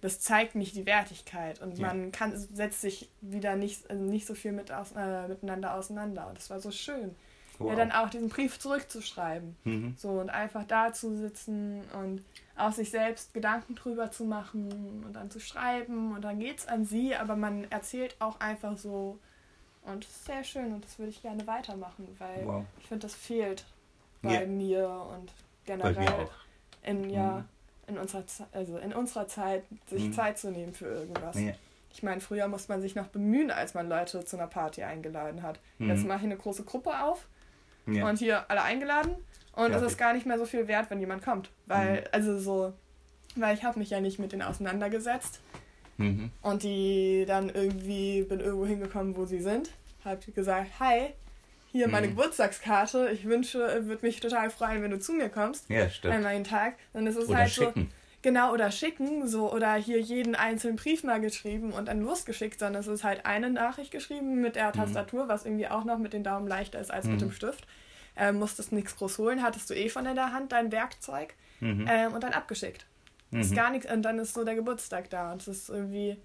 das 0.00 0.20
zeigt 0.20 0.54
nicht 0.54 0.76
die 0.76 0.86
Wertigkeit 0.86 1.60
und 1.60 1.78
yeah. 1.78 1.88
man 1.88 2.12
kann, 2.12 2.36
setzt 2.36 2.80
sich 2.80 3.08
wieder 3.20 3.56
nicht, 3.56 3.90
also 3.90 4.02
nicht 4.02 4.26
so 4.26 4.34
viel 4.34 4.52
mit 4.52 4.70
aus, 4.70 4.92
äh, 4.92 5.28
miteinander 5.28 5.74
auseinander 5.74 6.28
und 6.28 6.38
das 6.38 6.50
war 6.50 6.60
so 6.60 6.70
schön. 6.70 7.14
Wow. 7.58 7.70
Ja, 7.70 7.76
dann 7.76 7.90
auch 7.90 8.08
diesen 8.08 8.28
Brief 8.28 8.60
zurückzuschreiben. 8.60 9.56
Mhm. 9.64 9.94
So 9.98 10.10
und 10.10 10.30
einfach 10.30 10.62
da 10.64 10.92
zu 10.92 11.16
sitzen 11.16 11.82
und 12.00 12.22
auch 12.56 12.70
sich 12.70 12.90
selbst 12.90 13.34
Gedanken 13.34 13.74
drüber 13.74 14.12
zu 14.12 14.24
machen 14.24 15.02
und 15.04 15.12
dann 15.14 15.28
zu 15.30 15.40
schreiben 15.40 16.14
und 16.14 16.22
dann 16.22 16.38
geht 16.38 16.58
es 16.58 16.68
an 16.68 16.84
sie, 16.84 17.16
aber 17.16 17.34
man 17.34 17.68
erzählt 17.70 18.14
auch 18.20 18.38
einfach 18.38 18.78
so 18.78 19.18
und 19.82 20.04
das 20.04 20.10
ist 20.10 20.24
sehr 20.26 20.44
schön 20.44 20.72
und 20.72 20.84
das 20.84 20.98
würde 21.00 21.10
ich 21.10 21.22
gerne 21.22 21.46
weitermachen, 21.48 22.06
weil 22.18 22.46
wow. 22.46 22.64
ich 22.78 22.86
finde, 22.86 23.06
das 23.06 23.14
fehlt 23.14 23.64
bei 24.22 24.38
yeah. 24.38 24.46
mir 24.46 24.88
und 24.88 25.32
generell 25.76 26.28
in 26.82 27.10
ja 27.10 27.44
mhm. 27.86 27.94
in 27.94 27.98
unserer 27.98 28.24
also 28.52 28.78
in 28.78 28.92
unserer 28.92 29.28
Zeit 29.28 29.64
sich 29.88 30.04
mhm. 30.04 30.12
Zeit 30.12 30.38
zu 30.38 30.50
nehmen 30.50 30.74
für 30.74 30.86
irgendwas. 30.86 31.36
Yeah. 31.36 31.54
Ich 31.90 32.02
meine, 32.02 32.20
früher 32.20 32.48
musste 32.48 32.70
man 32.70 32.82
sich 32.82 32.94
noch 32.94 33.06
bemühen, 33.06 33.50
als 33.50 33.74
man 33.74 33.88
Leute 33.88 34.24
zu 34.24 34.36
einer 34.36 34.46
Party 34.46 34.82
eingeladen 34.82 35.42
hat. 35.42 35.58
Mhm. 35.78 35.90
Jetzt 35.90 36.06
mache 36.06 36.18
ich 36.18 36.24
eine 36.24 36.36
große 36.36 36.64
Gruppe 36.64 37.02
auf 37.02 37.26
yeah. 37.86 38.08
und 38.08 38.18
hier 38.18 38.50
alle 38.50 38.62
eingeladen 38.62 39.16
und 39.58 39.74
es 39.74 39.82
ist 39.82 39.98
gar 39.98 40.12
nicht 40.12 40.24
mehr 40.24 40.38
so 40.38 40.46
viel 40.46 40.68
wert, 40.68 40.88
wenn 40.88 41.00
jemand 41.00 41.24
kommt. 41.24 41.50
Weil, 41.66 42.02
mhm. 42.02 42.06
also 42.12 42.38
so, 42.38 42.72
weil 43.34 43.56
ich 43.56 43.64
habe 43.64 43.76
mich 43.78 43.90
ja 43.90 44.00
nicht 44.00 44.20
mit 44.20 44.30
denen 44.30 44.42
auseinandergesetzt. 44.42 45.40
Mhm. 45.96 46.30
Und 46.42 46.62
die 46.62 47.24
dann 47.26 47.50
irgendwie, 47.50 48.22
bin 48.22 48.38
irgendwo 48.38 48.66
hingekommen, 48.66 49.16
wo 49.16 49.24
sie 49.24 49.40
sind. 49.40 49.70
Hab 50.04 50.24
gesagt, 50.32 50.78
hi, 50.78 51.12
hier 51.72 51.88
meine 51.88 52.06
mhm. 52.06 52.16
Geburtstagskarte. 52.16 53.10
Ich 53.12 53.24
wünsche, 53.24 53.86
würde 53.86 54.04
mich 54.04 54.20
total 54.20 54.50
freuen, 54.50 54.82
wenn 54.82 54.90
du 54.90 54.98
zu 54.98 55.12
mir 55.12 55.28
kommst. 55.28 55.68
Ja, 55.68 55.88
stimmt. 55.88 56.14
Einmal 56.14 56.32
jeden 56.32 56.44
Tag. 56.44 56.76
Dann 56.92 57.06
ist 57.06 57.16
es 57.16 57.28
oder 57.28 57.38
halt 57.38 57.50
schicken. 57.50 57.88
so. 57.90 57.94
Genau, 58.20 58.52
oder 58.52 58.72
schicken, 58.72 59.28
so, 59.28 59.52
oder 59.52 59.74
hier 59.74 60.00
jeden 60.00 60.34
einzelnen 60.34 60.76
Brief 60.76 61.04
mal 61.04 61.20
geschrieben 61.20 61.72
und 61.72 61.86
dann 61.86 62.00
losgeschickt, 62.00 62.58
sondern 62.58 62.80
es 62.80 62.88
ist 62.88 63.04
halt 63.04 63.24
eine 63.26 63.48
Nachricht 63.48 63.92
geschrieben 63.92 64.40
mit 64.40 64.56
der 64.56 64.68
mhm. 64.68 64.72
Tastatur, 64.72 65.28
was 65.28 65.44
irgendwie 65.44 65.68
auch 65.68 65.84
noch 65.84 65.98
mit 65.98 66.12
den 66.12 66.24
Daumen 66.24 66.48
leichter 66.48 66.80
ist 66.80 66.90
als 66.90 67.06
mit 67.06 67.20
dem 67.20 67.28
mhm. 67.28 67.32
Stift 67.32 67.66
äh, 68.18 68.32
musstest 68.32 68.72
nichts 68.72 68.96
groß 68.96 69.18
holen, 69.18 69.42
hattest 69.42 69.70
du 69.70 69.74
eh 69.74 69.88
schon 69.88 70.04
in 70.04 70.16
der 70.16 70.32
Hand 70.32 70.52
dein 70.52 70.72
Werkzeug 70.72 71.34
mhm. 71.60 71.86
ähm, 71.88 72.12
und 72.12 72.22
dann 72.22 72.32
abgeschickt. 72.32 72.84
Mhm. 73.30 73.40
Ist 73.40 73.54
gar 73.54 73.70
nichts, 73.70 73.90
und 73.90 74.02
dann 74.02 74.18
ist 74.18 74.34
so 74.34 74.44
der 74.44 74.54
Geburtstag 74.54 75.08
da 75.10 75.32
und 75.32 75.42
es 75.42 75.48
ist 75.48 75.68
irgendwie 75.70 76.16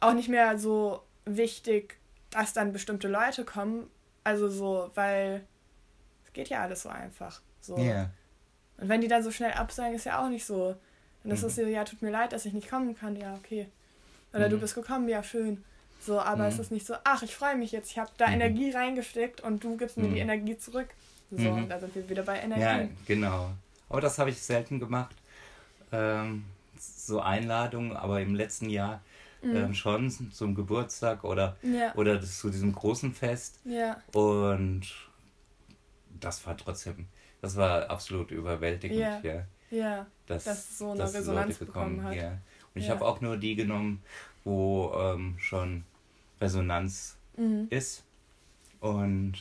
auch 0.00 0.14
nicht 0.14 0.28
mehr 0.28 0.58
so 0.58 1.02
wichtig, 1.24 1.98
dass 2.30 2.54
dann 2.54 2.72
bestimmte 2.72 3.08
Leute 3.08 3.44
kommen, 3.44 3.88
also 4.24 4.48
so, 4.48 4.90
weil 4.94 5.44
es 6.24 6.32
geht 6.32 6.48
ja 6.48 6.62
alles 6.62 6.82
so 6.82 6.88
einfach. 6.88 7.40
So. 7.60 7.76
Yeah. 7.76 8.10
Und 8.78 8.88
wenn 8.88 9.00
die 9.00 9.08
dann 9.08 9.22
so 9.22 9.30
schnell 9.30 9.52
absagen, 9.52 9.94
ist 9.94 10.04
ja 10.04 10.22
auch 10.22 10.28
nicht 10.28 10.44
so. 10.44 10.76
Und 11.24 11.30
das 11.30 11.42
mhm. 11.42 11.48
ist 11.48 11.56
so, 11.56 11.62
ja, 11.62 11.84
tut 11.84 12.02
mir 12.02 12.10
leid, 12.10 12.32
dass 12.32 12.46
ich 12.46 12.52
nicht 12.52 12.68
kommen 12.68 12.96
kann, 12.96 13.16
ja, 13.16 13.34
okay. 13.34 13.68
Oder 14.32 14.48
du 14.48 14.56
mhm. 14.56 14.60
bist 14.60 14.74
gekommen, 14.74 15.08
ja, 15.08 15.22
schön. 15.22 15.62
So, 16.00 16.18
aber 16.18 16.44
mhm. 16.44 16.48
es 16.48 16.58
ist 16.58 16.72
nicht 16.72 16.86
so, 16.86 16.94
ach, 17.04 17.22
ich 17.22 17.34
freue 17.34 17.56
mich 17.56 17.70
jetzt, 17.70 17.90
ich 17.90 17.98
habe 17.98 18.10
da 18.16 18.26
mhm. 18.26 18.34
Energie 18.34 18.70
reingesteckt 18.70 19.40
und 19.40 19.62
du 19.62 19.76
gibst 19.76 19.96
mir 19.96 20.04
die 20.04 20.10
mhm. 20.10 20.16
Energie 20.16 20.58
zurück. 20.58 20.88
So, 21.30 21.50
mhm. 21.50 21.68
da 21.68 21.78
sind 21.78 21.94
wir 21.94 22.08
wieder 22.08 22.24
bei 22.24 22.40
Energie. 22.40 22.60
Ja, 22.60 22.88
genau. 23.06 23.50
Aber 23.88 24.00
das 24.00 24.18
habe 24.18 24.30
ich 24.30 24.42
selten 24.42 24.80
gemacht. 24.80 25.14
Ähm, 25.92 26.44
so 26.78 27.20
Einladungen, 27.20 27.96
aber 27.96 28.20
im 28.20 28.34
letzten 28.34 28.68
Jahr 28.68 29.00
mhm. 29.42 29.56
ähm, 29.56 29.74
schon 29.74 30.10
zum 30.10 30.54
Geburtstag 30.54 31.24
oder, 31.24 31.56
ja. 31.62 31.94
oder 31.94 32.20
zu 32.20 32.50
diesem 32.50 32.72
großen 32.72 33.12
Fest. 33.12 33.60
Ja. 33.64 34.00
Und 34.12 34.86
das 36.20 36.46
war 36.46 36.56
trotzdem, 36.56 37.06
das 37.40 37.56
war 37.56 37.90
absolut 37.90 38.30
überwältigend. 38.30 39.00
Ja. 39.00 39.20
ja. 39.22 39.46
ja. 39.70 40.06
Dass, 40.26 40.44
dass 40.44 40.78
so 40.78 40.90
eine 40.90 41.00
dass 41.00 41.14
Resonanz 41.14 41.58
Leute 41.58 41.66
gekommen, 41.66 41.96
bekommen 41.96 42.08
hat. 42.08 42.16
Ja. 42.16 42.38
Und 42.74 42.80
ich 42.80 42.88
habe 42.88 43.04
auch 43.04 43.20
nur 43.20 43.36
die 43.36 43.54
genommen, 43.54 44.02
wo 44.44 44.92
ähm, 44.96 45.36
schon 45.38 45.84
Resonanz 46.40 47.16
mhm. 47.36 47.66
ist. 47.70 48.04
Und 48.80 49.34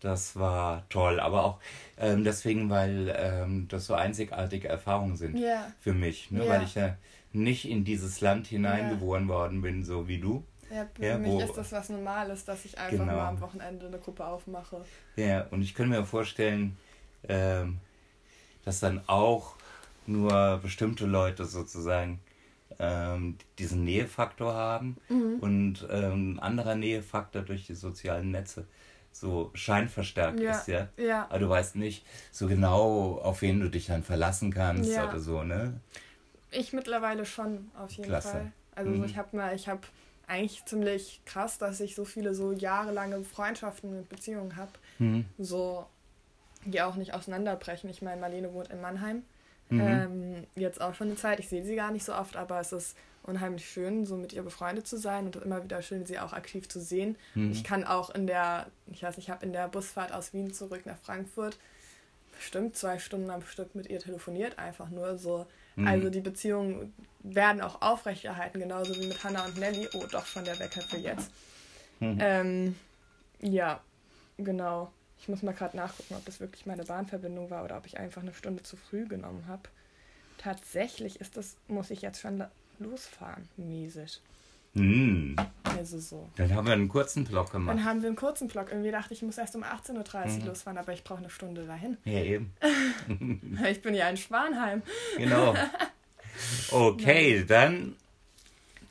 das 0.00 0.36
war 0.36 0.88
toll, 0.90 1.18
aber 1.18 1.44
auch 1.44 1.58
ähm, 1.98 2.22
deswegen, 2.22 2.70
weil 2.70 3.12
ähm, 3.16 3.66
das 3.68 3.86
so 3.86 3.94
einzigartige 3.94 4.68
Erfahrungen 4.68 5.16
sind 5.16 5.36
yeah. 5.36 5.72
für 5.80 5.92
mich, 5.92 6.30
ne? 6.30 6.44
Yeah. 6.44 6.48
weil 6.48 6.62
ich 6.62 6.74
ja 6.76 6.96
nicht 7.32 7.68
in 7.68 7.84
dieses 7.84 8.20
Land 8.20 8.46
hineingeboren 8.46 9.26
yeah. 9.26 9.34
worden 9.34 9.62
bin, 9.62 9.84
so 9.84 10.08
wie 10.08 10.18
du. 10.18 10.44
Ja, 10.70 10.86
für 10.94 11.04
ja, 11.04 11.18
mich 11.18 11.30
wo, 11.30 11.40
ist 11.40 11.56
das 11.56 11.72
was 11.72 11.88
Normales, 11.88 12.44
dass 12.44 12.64
ich 12.64 12.78
einfach 12.78 12.98
genau. 13.04 13.16
mal 13.16 13.28
am 13.28 13.40
Wochenende 13.40 13.86
eine 13.86 13.98
Gruppe 13.98 14.24
aufmache. 14.24 14.84
Ja, 15.16 15.46
und 15.50 15.62
ich 15.62 15.74
könnte 15.74 15.98
mir 15.98 16.04
vorstellen, 16.04 16.76
ähm, 17.26 17.78
dass 18.64 18.80
dann 18.80 19.00
auch 19.06 19.54
nur 20.06 20.58
bestimmte 20.62 21.06
Leute 21.06 21.44
sozusagen 21.44 22.20
ähm, 22.78 23.36
diesen 23.58 23.84
Nähefaktor 23.84 24.54
haben 24.54 24.96
mhm. 25.08 25.38
und 25.40 25.88
ähm, 25.90 26.34
ein 26.34 26.38
anderer 26.38 26.74
Nähefaktor 26.74 27.42
durch 27.42 27.66
die 27.66 27.74
sozialen 27.74 28.30
Netze 28.30 28.66
so 29.12 29.50
scheinverstärkt 29.54 30.40
ja. 30.40 30.52
ist, 30.52 30.68
ja? 30.68 30.88
ja. 30.96 31.26
Aber 31.28 31.38
du 31.38 31.48
weißt 31.48 31.76
nicht 31.76 32.06
so 32.30 32.46
genau, 32.46 33.18
auf 33.22 33.42
wen 33.42 33.60
du 33.60 33.68
dich 33.68 33.86
dann 33.86 34.02
verlassen 34.02 34.52
kannst 34.52 34.90
ja. 34.90 35.08
oder 35.08 35.18
so, 35.18 35.42
ne? 35.42 35.80
Ich 36.50 36.72
mittlerweile 36.72 37.24
schon, 37.24 37.70
auf 37.76 37.90
jeden 37.92 38.08
Klasse. 38.08 38.30
Fall. 38.30 38.52
Also 38.74 38.90
mhm. 38.90 39.04
ich 39.04 39.16
habe 39.16 39.36
mal, 39.36 39.54
ich 39.54 39.68
habe 39.68 39.80
eigentlich 40.26 40.64
ziemlich 40.66 41.20
krass, 41.24 41.58
dass 41.58 41.80
ich 41.80 41.94
so 41.94 42.04
viele 42.04 42.34
so 42.34 42.52
jahrelange 42.52 43.24
Freundschaften 43.24 43.96
und 43.96 44.08
Beziehungen 44.08 44.56
habe, 44.56 44.72
mhm. 44.98 45.24
so 45.38 45.86
die 46.64 46.82
auch 46.82 46.96
nicht 46.96 47.14
auseinanderbrechen. 47.14 47.88
Ich 47.88 48.02
meine, 48.02 48.20
Marlene 48.20 48.52
wohnt 48.52 48.68
in 48.68 48.80
Mannheim. 48.80 49.22
Mhm. 49.70 49.80
Ähm, 49.80 50.46
jetzt 50.54 50.80
auch 50.80 50.94
schon 50.94 51.08
eine 51.08 51.16
Zeit. 51.16 51.40
Ich 51.40 51.48
sehe 51.48 51.64
sie 51.64 51.76
gar 51.76 51.90
nicht 51.90 52.04
so 52.04 52.14
oft, 52.14 52.36
aber 52.36 52.60
es 52.60 52.72
ist 52.72 52.96
unheimlich 53.22 53.68
schön, 53.68 54.06
so 54.06 54.16
mit 54.16 54.32
ihr 54.32 54.42
befreundet 54.42 54.86
zu 54.86 54.96
sein 54.96 55.26
und 55.26 55.36
immer 55.36 55.62
wieder 55.62 55.82
schön, 55.82 56.06
sie 56.06 56.18
auch 56.18 56.32
aktiv 56.32 56.68
zu 56.68 56.80
sehen. 56.80 57.16
Mhm. 57.34 57.52
Ich 57.52 57.64
kann 57.64 57.84
auch 57.84 58.10
in 58.10 58.26
der, 58.26 58.66
ich 58.90 59.02
weiß 59.02 59.16
nicht, 59.16 59.26
ich 59.26 59.30
habe 59.30 59.44
in 59.44 59.52
der 59.52 59.68
Busfahrt 59.68 60.12
aus 60.12 60.32
Wien 60.32 60.52
zurück 60.52 60.86
nach 60.86 60.98
Frankfurt 60.98 61.58
bestimmt 62.38 62.76
zwei 62.76 62.98
Stunden 62.98 63.30
am 63.30 63.42
Stück 63.42 63.74
mit 63.74 63.88
ihr 63.88 63.98
telefoniert, 63.98 64.58
einfach 64.58 64.88
nur 64.90 65.18
so. 65.18 65.46
Mhm. 65.78 65.86
Also 65.86 66.10
die 66.10 66.20
Beziehungen 66.20 66.92
werden 67.20 67.60
auch 67.62 67.80
aufrechterhalten, 67.80 68.58
genauso 68.58 68.96
wie 68.96 69.06
mit 69.06 69.22
Hannah 69.22 69.44
und 69.44 69.56
Nelly. 69.58 69.88
Oh, 69.94 70.04
doch 70.10 70.26
schon 70.26 70.44
der 70.44 70.58
Wecker 70.58 70.80
für 70.82 70.96
jetzt. 70.96 71.30
Mhm. 72.00 72.18
Ähm, 72.20 72.76
ja, 73.40 73.80
genau. 74.38 74.92
Ich 75.20 75.28
muss 75.28 75.42
mal 75.42 75.54
gerade 75.54 75.76
nachgucken, 75.76 76.14
ob 76.14 76.24
das 76.24 76.40
wirklich 76.40 76.66
meine 76.66 76.84
Bahnverbindung 76.84 77.50
war 77.50 77.64
oder 77.64 77.76
ob 77.76 77.86
ich 77.86 77.98
einfach 77.98 78.22
eine 78.22 78.34
Stunde 78.34 78.62
zu 78.62 78.76
früh 78.76 79.06
genommen 79.06 79.46
habe. 79.46 79.62
Tatsächlich 80.38 81.20
ist 81.20 81.36
das, 81.36 81.56
muss 81.68 81.90
ich 81.90 82.02
jetzt 82.02 82.20
schon 82.20 82.44
losfahren, 82.78 83.48
mäßig. 83.56 84.20
Mm. 84.78 85.36
Also 85.64 85.98
so. 85.98 86.28
Dann 86.36 86.54
haben 86.54 86.66
wir 86.66 86.72
einen 86.72 86.88
kurzen 86.88 87.24
Block 87.24 87.52
gemacht. 87.52 87.76
Dann 87.76 87.84
haben 87.84 88.02
wir 88.02 88.08
einen 88.08 88.16
kurzen 88.16 88.48
Block. 88.48 88.70
Irgendwie 88.70 88.90
dachte 88.90 89.12
ich, 89.12 89.20
ich 89.20 89.26
muss 89.26 89.38
erst 89.38 89.54
um 89.56 89.62
18.30 89.62 89.94
Uhr 89.96 90.26
mhm. 90.26 90.46
losfahren, 90.46 90.78
aber 90.78 90.92
ich 90.92 91.04
brauche 91.04 91.18
eine 91.18 91.30
Stunde 91.30 91.66
dahin. 91.66 91.96
Ja, 92.04 92.20
eben. 92.20 92.52
ich 93.70 93.82
bin 93.82 93.94
ja 93.94 94.08
in 94.08 94.16
Schwanheim. 94.16 94.82
Genau. 95.16 95.54
Okay, 96.70 97.44
dann. 97.44 97.96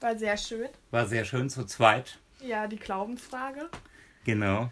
War 0.02 0.18
sehr 0.18 0.36
schön. 0.36 0.68
War 0.92 1.08
sehr 1.08 1.24
schön 1.24 1.50
zu 1.50 1.66
zweit. 1.66 2.20
Ja, 2.42 2.68
die 2.68 2.76
Glaubensfrage. 2.76 3.70
Genau. 4.26 4.70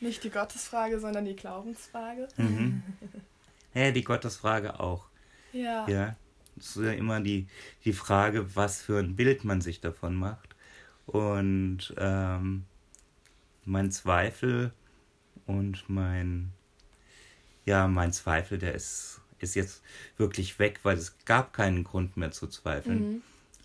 Nicht 0.00 0.24
die 0.24 0.30
Gottesfrage, 0.30 1.00
sondern 1.00 1.24
die 1.24 1.36
Glaubensfrage. 1.36 2.28
Mhm. 2.36 2.82
Ja, 3.74 3.90
die 3.92 4.02
Gottesfrage 4.02 4.80
auch. 4.80 5.04
Ja. 5.52 5.86
Ja. 5.88 6.16
Es 6.60 6.76
ist 6.76 6.84
ja 6.84 6.92
immer 6.92 7.20
die, 7.20 7.46
die 7.84 7.92
Frage, 7.92 8.54
was 8.56 8.82
für 8.82 8.98
ein 8.98 9.16
Bild 9.16 9.44
man 9.44 9.60
sich 9.60 9.80
davon 9.80 10.14
macht. 10.14 10.54
Und 11.06 11.94
ähm, 11.96 12.64
mein 13.64 13.90
Zweifel 13.90 14.72
und 15.46 15.88
mein, 15.88 16.52
ja, 17.64 17.88
mein 17.88 18.12
Zweifel, 18.12 18.58
der 18.58 18.74
ist, 18.74 19.20
ist 19.38 19.54
jetzt 19.54 19.82
wirklich 20.16 20.58
weg, 20.58 20.80
weil 20.82 20.96
es 20.96 21.16
gab 21.24 21.52
keinen 21.52 21.84
Grund 21.84 22.16
mehr 22.16 22.30
zu 22.30 22.46
zweifeln. 22.46 23.08
Mhm. 23.08 23.22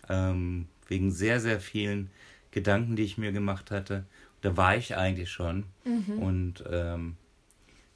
Ähm, 0.08 0.68
wegen 0.88 1.10
sehr, 1.10 1.40
sehr 1.40 1.60
vielen 1.60 2.10
Gedanken, 2.50 2.96
die 2.96 3.04
ich 3.04 3.18
mir 3.18 3.32
gemacht 3.32 3.70
hatte 3.70 4.04
da 4.44 4.56
war 4.58 4.76
ich 4.76 4.94
eigentlich 4.94 5.30
schon. 5.30 5.64
Mhm. 5.84 6.18
Und 6.18 6.64
ähm, 6.70 7.16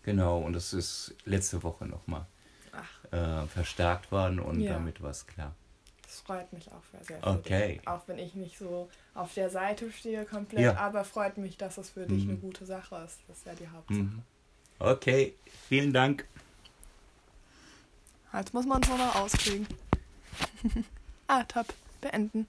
genau, 0.02 0.38
und 0.38 0.54
das 0.54 0.72
ist 0.72 1.14
letzte 1.26 1.62
Woche 1.62 1.86
nochmal 1.86 2.26
äh, 3.10 3.46
verstärkt 3.46 4.10
worden 4.12 4.40
und 4.40 4.60
ja. 4.60 4.74
damit 4.74 5.02
war 5.02 5.10
es 5.10 5.26
klar. 5.26 5.54
Das 6.02 6.20
freut 6.20 6.52
mich 6.52 6.68
auch 6.68 6.82
sehr, 6.90 7.04
sehr. 7.04 7.26
Okay. 7.26 7.74
Dich. 7.74 7.88
Auch 7.88 8.00
wenn 8.06 8.18
ich 8.18 8.34
nicht 8.34 8.56
so 8.56 8.88
auf 9.14 9.34
der 9.34 9.50
Seite 9.50 9.92
stehe 9.92 10.24
komplett, 10.24 10.64
ja. 10.64 10.76
aber 10.76 11.04
freut 11.04 11.36
mich, 11.36 11.58
dass 11.58 11.76
es 11.76 11.90
für 11.90 12.00
mhm. 12.00 12.08
dich 12.08 12.22
eine 12.24 12.36
gute 12.36 12.64
Sache 12.64 12.96
ist. 13.04 13.20
Das 13.28 13.38
ist 13.38 13.46
ja 13.46 13.54
die 13.54 13.68
Hauptsache. 13.68 14.00
Mhm. 14.00 14.22
Okay, 14.78 15.34
vielen 15.68 15.92
Dank. 15.92 16.26
Jetzt 18.32 18.54
muss 18.54 18.66
man 18.66 18.82
es 18.82 18.88
nur 18.88 18.98
noch 18.98 19.14
auskriegen. 19.16 19.66
ah, 21.26 21.44
top. 21.44 21.66
Beenden. 22.00 22.46